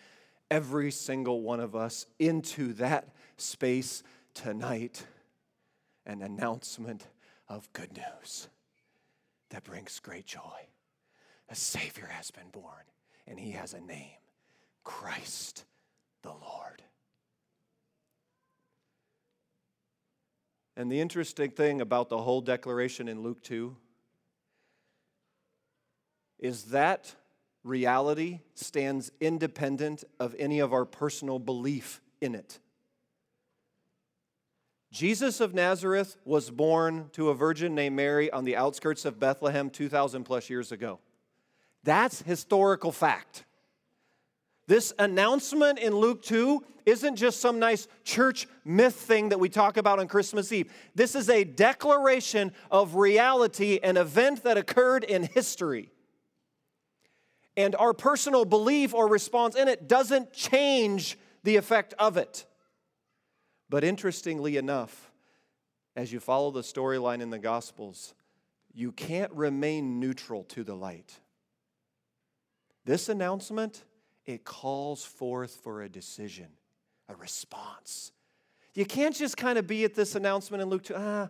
Every 0.50 0.92
single 0.92 1.42
one 1.42 1.62
of 1.62 1.74
us 1.76 2.06
into 2.20 2.74
that 2.74 3.16
space 3.38 4.04
tonight 4.34 5.06
an 6.06 6.22
announcement 6.22 7.08
of 7.48 7.72
good 7.74 7.92
news 7.96 8.48
that 9.50 9.64
brings 9.64 10.00
great 10.00 10.26
joy. 10.26 10.68
A 11.50 11.56
Savior 11.56 12.08
has 12.08 12.32
been 12.32 12.50
born, 12.52 12.84
and 13.28 13.40
He 13.40 13.52
has 13.52 13.74
a 13.74 13.82
name 13.82 14.18
Christ 14.84 15.66
the 16.24 16.30
Lord. 16.30 16.82
And 20.78 20.92
the 20.92 21.02
interesting 21.02 21.52
thing 21.52 21.82
about 21.82 22.10
the 22.10 22.18
whole 22.18 22.42
declaration 22.42 23.08
in 23.08 23.22
Luke 23.22 23.44
2 23.44 23.76
is 26.40 26.64
that 26.66 27.14
reality 27.64 28.40
stands 28.56 29.12
independent 29.20 30.04
of 30.20 30.36
any 30.40 30.60
of 30.60 30.74
our 30.74 30.86
personal 30.86 31.40
belief 31.40 32.02
in 32.20 32.34
it. 32.34 32.60
Jesus 34.92 35.40
of 35.40 35.54
Nazareth 35.54 36.18
was 36.26 36.50
born 36.50 37.10
to 37.14 37.30
a 37.30 37.34
virgin 37.34 37.74
named 37.74 37.96
Mary 37.96 38.30
on 38.30 38.44
the 38.44 38.58
outskirts 38.58 39.06
of 39.06 39.20
Bethlehem 39.20 39.70
2,000 39.70 40.26
plus 40.26 40.50
years 40.50 40.74
ago. 40.74 41.00
That's 41.84 42.22
historical 42.22 42.92
fact. 42.92 43.46
This 44.68 44.94
announcement 45.00 45.80
in 45.80 45.96
Luke 45.96 46.22
2 46.24 46.64
isn't 46.86 47.16
just 47.16 47.40
some 47.40 47.58
nice 47.58 47.88
church 48.04 48.48
myth 48.66 48.96
thing 48.96 49.30
that 49.30 49.40
we 49.40 49.50
talk 49.50 49.78
about 49.78 50.00
on 50.00 50.08
Christmas 50.08 50.52
Eve. 50.52 50.72
This 50.94 51.16
is 51.16 51.30
a 51.30 51.44
declaration 51.44 52.52
of 52.70 52.96
reality, 52.96 53.80
an 53.82 53.98
event 53.98 54.44
that 54.44 54.58
occurred 54.58 55.04
in 55.04 55.24
history. 55.24 55.90
And 57.56 57.76
our 57.76 57.94
personal 57.94 58.46
belief 58.46 58.94
or 58.94 59.08
response 59.08 59.56
in 59.56 59.68
it 59.68 59.88
doesn't 59.88 60.34
change 60.34 61.18
the 61.44 61.56
effect 61.56 61.94
of 61.98 62.18
it. 62.18 62.46
But 63.72 63.86
interestingly 63.86 64.58
enough, 64.58 65.14
as 65.96 66.12
you 66.12 66.20
follow 66.20 66.52
the 66.52 66.60
storyline 66.60 67.22
in 67.22 67.30
the 67.30 67.40
Gospels, 67.40 68.14
you 68.74 68.92
can't 68.92 69.32
remain 69.32 69.98
neutral 69.98 70.44
to 70.50 70.66
the 70.66 70.76
light. 70.76 71.18
This 72.84 73.08
announcement, 73.08 73.86
it 74.26 74.44
calls 74.44 75.06
forth 75.06 75.56
for 75.64 75.84
a 75.84 75.88
decision, 75.88 76.48
a 77.08 77.16
response. 77.16 78.12
You 78.74 78.84
can't 78.84 79.16
just 79.16 79.38
kind 79.38 79.58
of 79.58 79.68
be 79.68 79.86
at 79.86 79.96
this 79.96 80.16
announcement 80.16 80.62
and 80.62 80.70
Luke 80.70 80.84
2, 80.84 80.94
ah, 80.98 81.30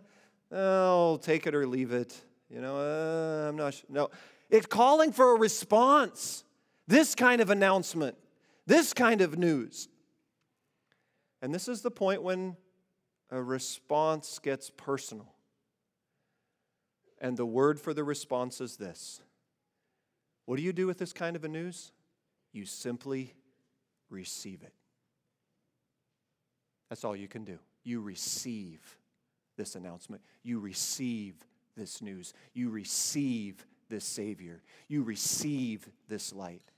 oh, 0.50 1.20
take 1.22 1.46
it 1.46 1.54
or 1.54 1.64
leave 1.64 1.92
it. 1.92 2.20
You 2.50 2.60
know, 2.60 2.76
uh, 2.76 3.50
I'm 3.50 3.56
not 3.56 3.74
sure. 3.74 3.86
No, 3.88 4.10
it's 4.50 4.66
calling 4.66 5.12
for 5.12 5.36
a 5.36 5.38
response. 5.38 6.42
This 6.88 7.14
kind 7.14 7.40
of 7.40 7.50
announcement, 7.50 8.16
this 8.66 8.92
kind 8.92 9.20
of 9.20 9.38
news. 9.38 9.88
And 11.42 11.52
this 11.52 11.66
is 11.66 11.82
the 11.82 11.90
point 11.90 12.22
when 12.22 12.56
a 13.30 13.42
response 13.42 14.38
gets 14.38 14.70
personal. 14.70 15.26
And 17.20 17.36
the 17.36 17.46
word 17.46 17.80
for 17.80 17.92
the 17.92 18.04
response 18.04 18.60
is 18.60 18.76
this 18.76 19.20
What 20.46 20.56
do 20.56 20.62
you 20.62 20.72
do 20.72 20.86
with 20.86 20.98
this 20.98 21.12
kind 21.12 21.34
of 21.34 21.44
a 21.44 21.48
news? 21.48 21.92
You 22.52 22.64
simply 22.64 23.34
receive 24.08 24.62
it. 24.62 24.72
That's 26.88 27.04
all 27.04 27.16
you 27.16 27.28
can 27.28 27.44
do. 27.44 27.58
you 27.84 28.00
receive 28.00 28.80
this 29.56 29.74
announcement. 29.74 30.22
You 30.42 30.60
receive 30.60 31.34
this 31.76 32.02
news. 32.02 32.34
You 32.54 32.70
receive 32.70 33.66
this 33.88 34.04
Savior. 34.04 34.62
You 34.88 35.02
receive 35.02 35.88
this 36.08 36.32
light. 36.34 36.70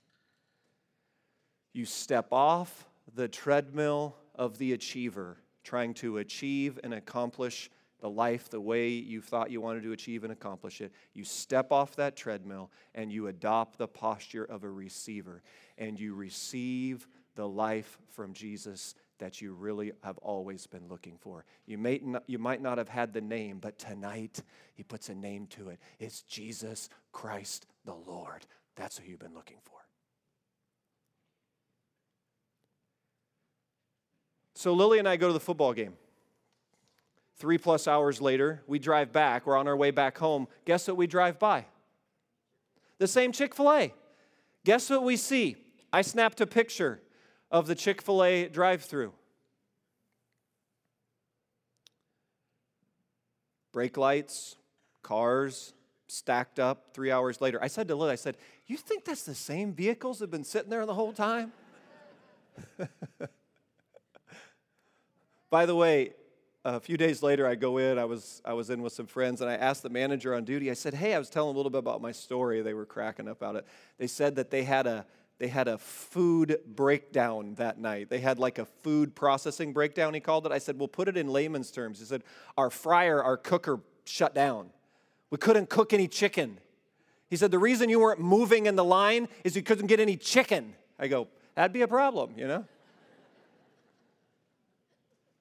You 1.72 1.84
step 1.84 2.28
off 2.32 2.86
the 3.14 3.28
treadmill 3.28 4.16
of 4.34 4.58
the 4.58 4.72
achiever, 4.72 5.38
trying 5.62 5.94
to 5.94 6.18
achieve 6.18 6.78
and 6.84 6.94
accomplish 6.94 7.70
the 8.00 8.10
life 8.10 8.50
the 8.50 8.60
way 8.60 8.88
you 8.88 9.22
thought 9.22 9.50
you 9.50 9.60
wanted 9.60 9.82
to 9.82 9.92
achieve 9.92 10.24
and 10.24 10.32
accomplish 10.32 10.80
it. 10.80 10.92
You 11.14 11.24
step 11.24 11.72
off 11.72 11.96
that 11.96 12.16
treadmill 12.16 12.70
and 12.94 13.10
you 13.10 13.28
adopt 13.28 13.78
the 13.78 13.88
posture 13.88 14.44
of 14.44 14.62
a 14.62 14.68
receiver 14.68 15.42
and 15.78 15.98
you 15.98 16.14
receive 16.14 17.06
the 17.34 17.48
life 17.48 17.98
from 18.08 18.32
Jesus 18.32 18.94
that 19.18 19.40
you 19.40 19.54
really 19.54 19.92
have 20.02 20.18
always 20.18 20.66
been 20.66 20.88
looking 20.88 21.16
for. 21.18 21.44
You, 21.66 21.78
may 21.78 22.00
not, 22.02 22.24
you 22.26 22.38
might 22.38 22.60
not 22.60 22.78
have 22.78 22.88
had 22.88 23.12
the 23.12 23.20
name, 23.20 23.58
but 23.58 23.78
tonight 23.78 24.42
he 24.74 24.82
puts 24.82 25.08
a 25.08 25.14
name 25.14 25.46
to 25.48 25.70
it. 25.70 25.78
It's 25.98 26.22
Jesus 26.22 26.88
Christ 27.12 27.66
the 27.84 27.94
Lord. 27.94 28.46
That's 28.76 28.98
who 28.98 29.08
you've 29.08 29.20
been 29.20 29.34
looking 29.34 29.58
for. 29.62 29.83
So 34.64 34.72
Lily 34.72 34.98
and 34.98 35.06
I 35.06 35.16
go 35.16 35.26
to 35.26 35.32
the 35.34 35.40
football 35.40 35.74
game. 35.74 35.92
Three 37.36 37.58
plus 37.58 37.86
hours 37.86 38.22
later, 38.22 38.62
we 38.66 38.78
drive 38.78 39.12
back. 39.12 39.44
We're 39.44 39.58
on 39.58 39.68
our 39.68 39.76
way 39.76 39.90
back 39.90 40.16
home. 40.16 40.48
Guess 40.64 40.88
what 40.88 40.96
we 40.96 41.06
drive 41.06 41.38
by? 41.38 41.66
The 42.96 43.06
same 43.06 43.30
Chick 43.30 43.54
fil 43.54 43.70
A. 43.70 43.92
Guess 44.64 44.88
what 44.88 45.02
we 45.02 45.18
see? 45.18 45.56
I 45.92 46.00
snapped 46.00 46.40
a 46.40 46.46
picture 46.46 47.02
of 47.50 47.66
the 47.66 47.74
Chick 47.74 48.00
fil 48.00 48.24
A 48.24 48.48
drive 48.48 48.82
through. 48.82 49.12
Brake 53.70 53.98
lights, 53.98 54.56
cars 55.02 55.74
stacked 56.06 56.58
up 56.58 56.94
three 56.94 57.10
hours 57.10 57.42
later. 57.42 57.62
I 57.62 57.66
said 57.66 57.86
to 57.88 57.94
Lily, 57.94 58.12
I 58.12 58.14
said, 58.14 58.38
You 58.66 58.78
think 58.78 59.04
that's 59.04 59.24
the 59.24 59.34
same 59.34 59.74
vehicles 59.74 60.20
that 60.20 60.22
have 60.22 60.30
been 60.30 60.42
sitting 60.42 60.70
there 60.70 60.86
the 60.86 60.94
whole 60.94 61.12
time? 61.12 61.52
By 65.54 65.66
the 65.66 65.76
way, 65.76 66.14
a 66.64 66.80
few 66.80 66.96
days 66.96 67.22
later, 67.22 67.46
I 67.46 67.54
go 67.54 67.78
in. 67.78 67.96
I 67.96 68.06
was, 68.06 68.42
I 68.44 68.54
was 68.54 68.70
in 68.70 68.82
with 68.82 68.92
some 68.92 69.06
friends, 69.06 69.40
and 69.40 69.48
I 69.48 69.54
asked 69.54 69.84
the 69.84 69.88
manager 69.88 70.34
on 70.34 70.42
duty. 70.42 70.68
I 70.68 70.74
said, 70.74 70.94
"Hey, 70.94 71.14
I 71.14 71.18
was 71.20 71.30
telling 71.30 71.54
a 71.54 71.56
little 71.56 71.70
bit 71.70 71.78
about 71.78 72.02
my 72.02 72.10
story." 72.10 72.60
They 72.60 72.74
were 72.74 72.84
cracking 72.84 73.28
up 73.28 73.36
about 73.36 73.54
it. 73.54 73.66
They 73.96 74.08
said 74.08 74.34
that 74.34 74.50
they 74.50 74.64
had 74.64 74.88
a 74.88 75.06
they 75.38 75.46
had 75.46 75.68
a 75.68 75.78
food 75.78 76.58
breakdown 76.66 77.54
that 77.54 77.78
night. 77.78 78.10
They 78.10 78.18
had 78.18 78.40
like 78.40 78.58
a 78.58 78.64
food 78.64 79.14
processing 79.14 79.72
breakdown. 79.72 80.12
He 80.12 80.18
called 80.18 80.44
it. 80.44 80.50
I 80.50 80.58
said, 80.58 80.76
"Well, 80.76 80.88
put 80.88 81.06
it 81.06 81.16
in 81.16 81.28
layman's 81.28 81.70
terms." 81.70 82.00
He 82.00 82.04
said, 82.04 82.24
"Our 82.58 82.68
fryer, 82.68 83.22
our 83.22 83.36
cooker, 83.36 83.78
shut 84.06 84.34
down. 84.34 84.70
We 85.30 85.38
couldn't 85.38 85.70
cook 85.70 85.92
any 85.92 86.08
chicken." 86.08 86.58
He 87.30 87.36
said, 87.36 87.52
"The 87.52 87.60
reason 87.60 87.88
you 87.88 88.00
weren't 88.00 88.18
moving 88.18 88.66
in 88.66 88.74
the 88.74 88.82
line 88.82 89.28
is 89.44 89.54
you 89.54 89.62
couldn't 89.62 89.86
get 89.86 90.00
any 90.00 90.16
chicken." 90.16 90.74
I 90.98 91.06
go, 91.06 91.28
"That'd 91.54 91.72
be 91.72 91.82
a 91.82 91.86
problem, 91.86 92.32
you 92.36 92.48
know." 92.48 92.64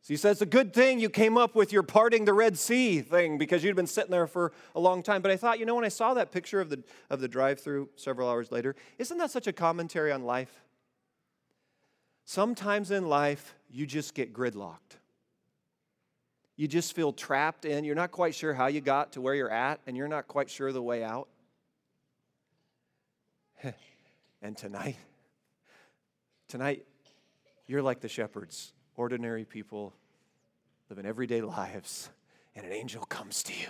So 0.03 0.13
he 0.13 0.17
says, 0.17 0.33
It's 0.33 0.41
a 0.41 0.45
good 0.45 0.73
thing 0.73 0.99
you 0.99 1.09
came 1.09 1.37
up 1.37 1.55
with 1.55 1.71
your 1.71 1.81
parting 1.81 2.25
the 2.25 2.33
Red 2.33 2.57
Sea 2.57 2.99
thing 2.99 3.37
because 3.37 3.63
you'd 3.63 3.77
been 3.77 3.87
sitting 3.87 4.11
there 4.11 4.27
for 4.27 4.51
a 4.75 4.79
long 4.79 5.01
time. 5.01 5.21
But 5.21 5.31
I 5.31 5.37
thought, 5.37 5.59
you 5.59 5.65
know, 5.65 5.75
when 5.75 5.85
I 5.85 5.89
saw 5.89 6.13
that 6.13 6.29
picture 6.29 6.59
of 6.59 6.69
the, 6.69 6.83
of 7.09 7.21
the 7.21 7.29
drive 7.29 7.61
through 7.61 7.87
several 7.95 8.29
hours 8.29 8.51
later, 8.51 8.75
isn't 8.99 9.17
that 9.17 9.31
such 9.31 9.47
a 9.47 9.53
commentary 9.53 10.11
on 10.11 10.23
life? 10.23 10.61
Sometimes 12.25 12.91
in 12.91 13.07
life, 13.07 13.55
you 13.69 13.85
just 13.85 14.13
get 14.13 14.33
gridlocked. 14.33 14.97
You 16.57 16.67
just 16.67 16.93
feel 16.93 17.13
trapped 17.13 17.63
in, 17.63 17.85
you're 17.85 17.95
not 17.95 18.11
quite 18.11 18.35
sure 18.35 18.53
how 18.53 18.67
you 18.67 18.81
got 18.81 19.13
to 19.13 19.21
where 19.21 19.33
you're 19.33 19.49
at, 19.49 19.79
and 19.87 19.95
you're 19.95 20.09
not 20.09 20.27
quite 20.27 20.49
sure 20.49 20.73
the 20.73 20.81
way 20.81 21.01
out. 21.03 21.29
and 24.41 24.57
tonight, 24.57 24.97
tonight, 26.49 26.85
you're 27.67 27.81
like 27.81 28.01
the 28.01 28.09
shepherds 28.09 28.73
ordinary 28.95 29.45
people 29.45 29.93
living 30.89 31.05
everyday 31.05 31.41
lives, 31.41 32.09
and 32.55 32.65
an 32.65 32.71
angel 32.71 33.03
comes 33.05 33.43
to 33.43 33.53
you 33.53 33.69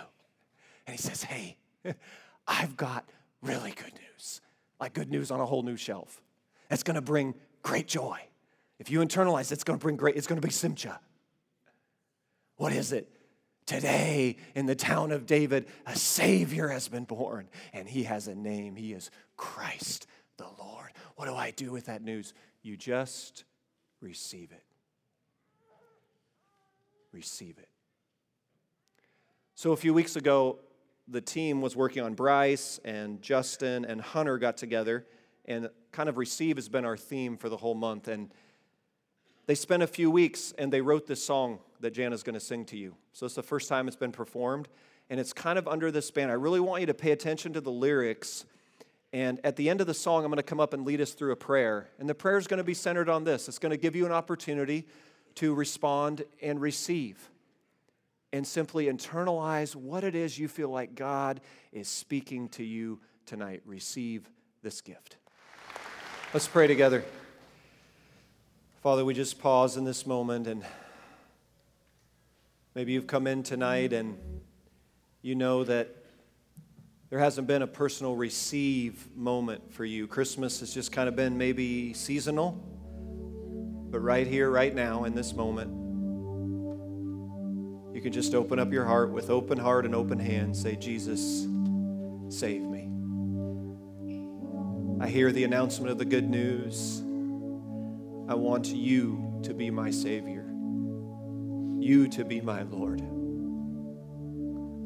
and 0.86 0.94
he 0.94 1.00
says, 1.00 1.22
Hey, 1.22 1.56
I've 2.46 2.76
got 2.76 3.08
really 3.42 3.72
good 3.72 3.92
news, 3.94 4.40
like 4.80 4.94
good 4.94 5.10
news 5.10 5.30
on 5.30 5.40
a 5.40 5.46
whole 5.46 5.62
new 5.62 5.76
shelf. 5.76 6.20
It's 6.70 6.82
gonna 6.82 7.02
bring 7.02 7.34
great 7.62 7.86
joy. 7.86 8.18
If 8.78 8.90
you 8.90 9.00
internalize 9.00 9.50
it, 9.50 9.52
it's 9.52 9.64
gonna 9.64 9.78
bring 9.78 9.96
great, 9.96 10.16
it's 10.16 10.26
gonna 10.26 10.40
be 10.40 10.50
Simcha. 10.50 11.00
What 12.56 12.72
is 12.72 12.92
it? 12.92 13.10
Today, 13.66 14.36
in 14.54 14.66
the 14.66 14.74
town 14.74 15.10
of 15.10 15.24
David, 15.24 15.66
a 15.86 15.96
Savior 15.96 16.68
has 16.68 16.86
been 16.88 17.04
born, 17.04 17.48
and 17.72 17.88
he 17.88 18.02
has 18.02 18.28
a 18.28 18.34
name. 18.34 18.76
He 18.76 18.92
is 18.92 19.10
Christ 19.38 20.06
the 20.36 20.46
Lord. 20.58 20.90
What 21.16 21.26
do 21.26 21.34
I 21.34 21.50
do 21.50 21.72
with 21.72 21.86
that 21.86 22.02
news? 22.02 22.34
You 22.62 22.76
just 22.76 23.44
receive 24.02 24.52
it 24.52 24.62
receive 27.14 27.58
it. 27.58 27.68
So, 29.54 29.72
a 29.72 29.76
few 29.76 29.94
weeks 29.94 30.16
ago, 30.16 30.58
the 31.06 31.20
team 31.20 31.60
was 31.60 31.76
working 31.76 32.02
on 32.02 32.14
Bryce, 32.14 32.80
and 32.84 33.22
Justin 33.22 33.84
and 33.84 34.00
Hunter 34.00 34.36
got 34.36 34.56
together, 34.56 35.06
and 35.44 35.70
kind 35.92 36.08
of 36.08 36.18
receive 36.18 36.56
has 36.56 36.68
been 36.68 36.84
our 36.84 36.96
theme 36.96 37.36
for 37.36 37.48
the 37.48 37.56
whole 37.56 37.74
month. 37.74 38.08
And 38.08 38.32
they 39.46 39.54
spent 39.54 39.82
a 39.82 39.86
few 39.86 40.10
weeks 40.10 40.52
and 40.58 40.72
they 40.72 40.80
wrote 40.80 41.06
this 41.06 41.22
song 41.22 41.60
that 41.80 41.94
Jana's 41.94 42.22
going 42.22 42.34
to 42.34 42.40
sing 42.40 42.64
to 42.66 42.76
you. 42.76 42.96
So, 43.12 43.26
it's 43.26 43.36
the 43.36 43.42
first 43.42 43.68
time 43.68 43.86
it's 43.86 43.96
been 43.96 44.12
performed, 44.12 44.68
and 45.08 45.20
it's 45.20 45.32
kind 45.32 45.58
of 45.58 45.68
under 45.68 45.92
this 45.92 46.08
span. 46.08 46.30
I 46.30 46.34
really 46.34 46.60
want 46.60 46.80
you 46.80 46.86
to 46.88 46.94
pay 46.94 47.12
attention 47.12 47.52
to 47.52 47.60
the 47.60 47.70
lyrics. 47.70 48.44
And 49.12 49.38
at 49.44 49.54
the 49.54 49.70
end 49.70 49.80
of 49.80 49.86
the 49.86 49.94
song, 49.94 50.24
I'm 50.24 50.30
going 50.30 50.38
to 50.38 50.42
come 50.42 50.58
up 50.58 50.74
and 50.74 50.84
lead 50.84 51.00
us 51.00 51.12
through 51.12 51.30
a 51.30 51.36
prayer. 51.36 51.88
And 52.00 52.08
the 52.08 52.16
prayer 52.16 52.36
is 52.36 52.48
going 52.48 52.58
to 52.58 52.64
be 52.64 52.74
centered 52.74 53.08
on 53.08 53.22
this 53.22 53.46
it's 53.46 53.60
going 53.60 53.70
to 53.70 53.76
give 53.76 53.94
you 53.94 54.04
an 54.04 54.12
opportunity 54.12 54.86
to 55.36 55.54
respond 55.54 56.24
and 56.42 56.60
receive 56.60 57.28
and 58.32 58.46
simply 58.46 58.86
internalize 58.86 59.76
what 59.76 60.02
it 60.02 60.14
is 60.14 60.38
you 60.38 60.48
feel 60.48 60.68
like 60.68 60.94
God 60.94 61.40
is 61.72 61.86
speaking 61.86 62.48
to 62.50 62.64
you 62.64 62.98
tonight. 63.26 63.62
Receive 63.64 64.28
this 64.62 64.80
gift. 64.80 65.16
Let's 66.32 66.48
pray 66.48 66.66
together. 66.66 67.04
Father, 68.82 69.04
we 69.04 69.14
just 69.14 69.40
pause 69.40 69.76
in 69.76 69.84
this 69.84 70.04
moment 70.04 70.46
and 70.46 70.64
maybe 72.74 72.92
you've 72.92 73.06
come 73.06 73.26
in 73.26 73.42
tonight 73.42 73.92
and 73.92 74.18
you 75.22 75.34
know 75.36 75.62
that 75.64 75.94
there 77.10 77.20
hasn't 77.20 77.46
been 77.46 77.62
a 77.62 77.66
personal 77.68 78.16
receive 78.16 79.06
moment 79.16 79.72
for 79.72 79.84
you. 79.84 80.08
Christmas 80.08 80.58
has 80.58 80.74
just 80.74 80.90
kind 80.90 81.08
of 81.08 81.14
been 81.14 81.38
maybe 81.38 81.94
seasonal 81.94 82.60
but 83.94 84.00
right 84.00 84.26
here, 84.26 84.50
right 84.50 84.74
now, 84.74 85.04
in 85.04 85.14
this 85.14 85.34
moment, 85.34 85.70
you 87.94 88.02
can 88.02 88.10
just 88.10 88.34
open 88.34 88.58
up 88.58 88.72
your 88.72 88.84
heart 88.84 89.12
with 89.12 89.30
open 89.30 89.56
heart 89.56 89.84
and 89.84 89.94
open 89.94 90.18
hands. 90.18 90.60
Say, 90.60 90.74
Jesus, 90.74 91.46
save 92.28 92.62
me. 92.62 92.90
I 95.00 95.08
hear 95.08 95.30
the 95.30 95.44
announcement 95.44 95.92
of 95.92 95.98
the 95.98 96.04
good 96.04 96.28
news. 96.28 97.02
I 98.28 98.34
want 98.34 98.66
you 98.66 99.38
to 99.44 99.54
be 99.54 99.70
my 99.70 99.92
Savior, 99.92 100.44
you 101.78 102.08
to 102.08 102.24
be 102.24 102.40
my 102.40 102.62
Lord. 102.62 102.98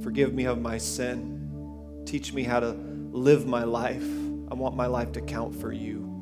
Forgive 0.02 0.34
me 0.34 0.44
of 0.44 0.60
my 0.60 0.76
sin. 0.76 2.02
Teach 2.04 2.34
me 2.34 2.42
how 2.42 2.60
to 2.60 2.72
live 3.10 3.46
my 3.46 3.64
life. 3.64 4.04
I 4.50 4.54
want 4.54 4.76
my 4.76 4.86
life 4.86 5.12
to 5.12 5.22
count 5.22 5.58
for 5.58 5.72
you. 5.72 6.17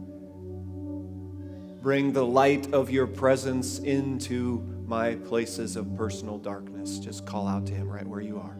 Bring 1.82 2.12
the 2.12 2.24
light 2.24 2.72
of 2.72 2.90
your 2.90 3.06
presence 3.06 3.78
into 3.78 4.76
my 4.86 5.16
places 5.16 5.76
of 5.76 5.94
personal 5.96 6.38
darkness. 6.38 6.98
Just 6.98 7.26
call 7.26 7.46
out 7.46 7.66
to 7.66 7.72
Him 7.72 7.88
right 7.88 8.06
where 8.06 8.20
you 8.20 8.38
are. 8.38 8.56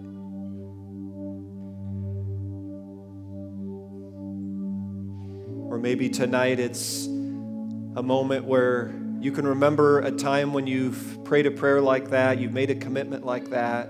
Or 5.70 5.78
maybe 5.78 6.08
tonight 6.08 6.60
it's 6.60 7.06
a 7.06 8.02
moment 8.02 8.44
where 8.44 8.94
you 9.20 9.32
can 9.32 9.46
remember 9.46 10.00
a 10.00 10.10
time 10.10 10.52
when 10.52 10.66
you've 10.66 11.24
prayed 11.24 11.46
a 11.46 11.50
prayer 11.50 11.80
like 11.80 12.10
that, 12.10 12.38
you've 12.38 12.52
made 12.52 12.70
a 12.70 12.74
commitment 12.74 13.24
like 13.24 13.50
that. 13.50 13.88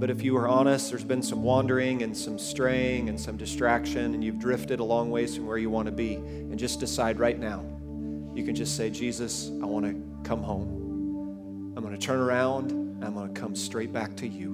But 0.00 0.10
if 0.10 0.22
you 0.22 0.36
are 0.36 0.48
honest, 0.48 0.90
there's 0.90 1.04
been 1.04 1.22
some 1.22 1.42
wandering 1.42 2.02
and 2.02 2.16
some 2.16 2.38
straying 2.38 3.08
and 3.08 3.20
some 3.20 3.36
distraction, 3.36 4.14
and 4.14 4.24
you've 4.24 4.40
drifted 4.40 4.80
a 4.80 4.84
long 4.84 5.10
ways 5.10 5.36
from 5.36 5.46
where 5.46 5.58
you 5.58 5.70
want 5.70 5.86
to 5.86 5.92
be. 5.92 6.14
And 6.14 6.58
just 6.58 6.80
decide 6.80 7.20
right 7.20 7.38
now 7.38 7.71
you 8.34 8.44
can 8.44 8.54
just 8.54 8.76
say, 8.76 8.88
Jesus, 8.90 9.50
I 9.62 9.66
want 9.66 9.84
to 9.86 10.28
come 10.28 10.42
home. 10.42 11.74
I'm 11.76 11.82
going 11.82 11.98
to 11.98 12.00
turn 12.06 12.18
around 12.18 12.70
and 12.70 13.04
I'm 13.04 13.14
going 13.14 13.32
to 13.32 13.40
come 13.40 13.54
straight 13.54 13.92
back 13.92 14.16
to 14.16 14.26
you. 14.26 14.52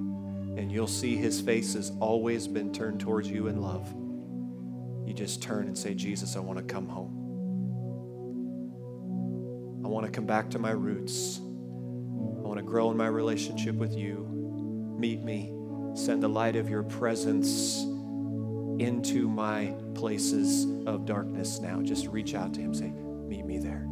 And 0.57 0.71
you'll 0.71 0.87
see 0.87 1.15
his 1.15 1.39
face 1.39 1.73
has 1.75 1.91
always 1.99 2.47
been 2.47 2.73
turned 2.73 2.99
towards 2.99 3.29
you 3.29 3.47
in 3.47 3.61
love. 3.61 3.87
You 5.07 5.13
just 5.13 5.41
turn 5.41 5.67
and 5.67 5.77
say, 5.77 5.93
Jesus, 5.93 6.35
I 6.35 6.39
want 6.39 6.59
to 6.59 6.65
come 6.65 6.87
home. 6.87 7.15
I 9.85 9.87
want 9.87 10.05
to 10.05 10.11
come 10.11 10.25
back 10.25 10.49
to 10.51 10.59
my 10.59 10.71
roots. 10.71 11.39
I 11.39 11.41
want 12.41 12.57
to 12.57 12.63
grow 12.63 12.91
in 12.91 12.97
my 12.97 13.07
relationship 13.07 13.75
with 13.75 13.95
you. 13.95 14.27
Meet 14.99 15.23
me. 15.23 15.53
Send 15.95 16.21
the 16.21 16.27
light 16.27 16.55
of 16.57 16.69
your 16.69 16.83
presence 16.83 17.77
into 18.79 19.29
my 19.29 19.73
places 19.95 20.65
of 20.85 21.05
darkness 21.05 21.59
now. 21.59 21.81
Just 21.81 22.07
reach 22.07 22.35
out 22.35 22.53
to 22.55 22.59
him, 22.59 22.73
say, 22.73 22.91
Meet 23.29 23.45
me 23.45 23.59
there. 23.59 23.85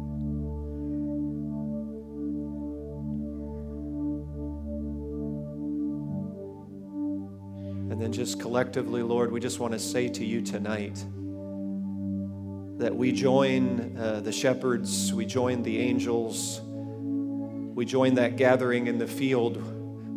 And 7.92 8.02
then, 8.02 8.12
just 8.12 8.40
collectively, 8.40 9.04
Lord, 9.04 9.30
we 9.30 9.38
just 9.38 9.60
want 9.60 9.74
to 9.74 9.78
say 9.78 10.08
to 10.08 10.24
you 10.24 10.42
tonight 10.42 11.04
that 12.78 12.96
we 12.96 13.12
join 13.12 13.96
uh, 13.96 14.20
the 14.24 14.32
shepherds, 14.32 15.14
we 15.14 15.24
join 15.24 15.62
the 15.62 15.78
angels, 15.78 16.60
we 16.64 17.84
join 17.84 18.14
that 18.14 18.34
gathering 18.36 18.88
in 18.88 18.98
the 18.98 19.06
field 19.06 19.56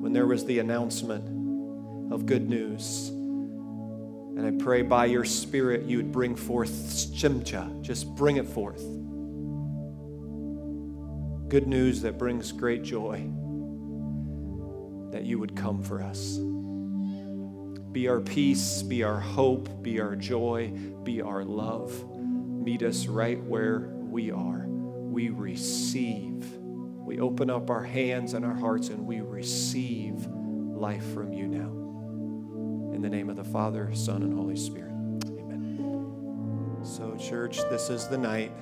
when 0.01 0.13
there 0.13 0.25
was 0.25 0.45
the 0.45 0.57
announcement 0.57 2.11
of 2.11 2.25
good 2.25 2.49
news. 2.49 3.09
And 3.09 4.47
I 4.47 4.63
pray 4.63 4.81
by 4.81 5.05
your 5.05 5.25
Spirit 5.25 5.83
you 5.83 5.97
would 5.97 6.11
bring 6.11 6.35
forth 6.35 6.71
shimcha, 6.71 7.83
just 7.83 8.07
bring 8.15 8.37
it 8.37 8.47
forth. 8.47 8.83
Good 11.51 11.67
news 11.67 12.01
that 12.03 12.17
brings 12.17 12.53
great 12.53 12.81
joy, 12.81 13.29
that 15.11 15.25
you 15.25 15.37
would 15.37 15.53
come 15.53 15.83
for 15.83 16.01
us. 16.01 16.37
Be 17.91 18.07
our 18.07 18.21
peace, 18.21 18.81
be 18.81 19.03
our 19.03 19.19
hope, 19.19 19.83
be 19.83 19.99
our 19.99 20.15
joy, 20.15 20.69
be 21.03 21.21
our 21.21 21.43
love. 21.43 22.09
Meet 22.17 22.83
us 22.83 23.05
right 23.07 23.37
where 23.43 23.79
we 23.79 24.31
are. 24.31 24.65
We 24.65 25.27
receive. 25.27 26.49
We 26.55 27.19
open 27.19 27.49
up 27.49 27.69
our 27.69 27.83
hands 27.83 28.33
and 28.33 28.45
our 28.45 28.55
hearts 28.55 28.87
and 28.87 29.05
we 29.05 29.19
receive 29.19 30.25
life 30.27 31.03
from 31.13 31.33
you 31.33 31.49
now. 31.49 32.95
In 32.95 33.01
the 33.01 33.09
name 33.09 33.29
of 33.29 33.35
the 33.35 33.43
Father, 33.43 33.93
Son, 33.93 34.23
and 34.23 34.33
Holy 34.33 34.55
Spirit. 34.55 34.93
Amen. 35.25 36.79
So, 36.83 37.17
church, 37.17 37.57
this 37.69 37.89
is 37.89 38.07
the 38.07 38.17
night 38.17 38.53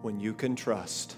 when 0.00 0.18
you 0.18 0.32
can 0.32 0.56
trust, 0.56 1.16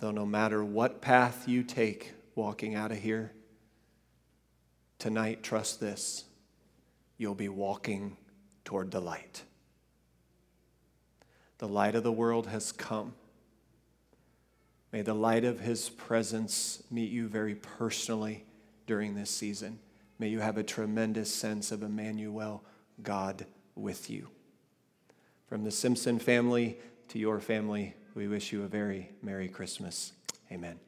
though 0.00 0.10
no 0.10 0.26
matter 0.26 0.64
what 0.64 1.00
path 1.00 1.48
you 1.48 1.62
take 1.62 2.12
walking 2.34 2.74
out 2.74 2.92
of 2.92 2.98
here, 2.98 3.32
tonight, 4.98 5.42
trust 5.42 5.80
this 5.80 6.24
you'll 7.16 7.34
be 7.34 7.48
walking 7.48 8.16
toward 8.64 8.90
the 8.90 9.00
light. 9.00 9.42
The 11.58 11.68
light 11.68 11.96
of 11.96 12.04
the 12.04 12.12
world 12.12 12.46
has 12.46 12.70
come. 12.70 13.14
May 14.92 15.02
the 15.02 15.14
light 15.14 15.44
of 15.44 15.60
his 15.60 15.90
presence 15.90 16.82
meet 16.90 17.10
you 17.10 17.28
very 17.28 17.56
personally 17.56 18.44
during 18.86 19.14
this 19.14 19.30
season. 19.30 19.80
May 20.18 20.28
you 20.28 20.40
have 20.40 20.56
a 20.56 20.62
tremendous 20.62 21.32
sense 21.32 21.72
of 21.72 21.82
Emmanuel, 21.82 22.64
God 23.02 23.44
with 23.74 24.08
you. 24.08 24.28
From 25.46 25.64
the 25.64 25.70
Simpson 25.70 26.18
family 26.18 26.78
to 27.08 27.18
your 27.18 27.40
family, 27.40 27.94
we 28.18 28.26
wish 28.26 28.52
you 28.52 28.64
a 28.64 28.66
very 28.66 29.10
Merry 29.22 29.46
Christmas. 29.46 30.12
Amen. 30.50 30.80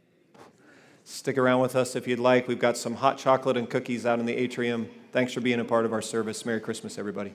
Stick 1.05 1.39
around 1.39 1.61
with 1.61 1.77
us 1.77 1.95
if 1.95 2.09
you'd 2.09 2.19
like. 2.19 2.49
We've 2.49 2.59
got 2.59 2.77
some 2.77 2.97
hot 2.97 3.19
chocolate 3.19 3.57
and 3.57 3.71
cookies 3.71 4.05
out 4.05 4.19
in 4.19 4.27
the 4.27 4.35
atrium. 4.35 4.89
Thanks 5.13 5.33
for 5.33 5.41
being 5.41 5.61
a 5.61 5.65
part 5.65 5.85
of 5.85 5.93
our 5.93 6.03
service. 6.03 6.45
Merry 6.45 6.59
Christmas, 6.61 6.99
everybody. 6.99 7.33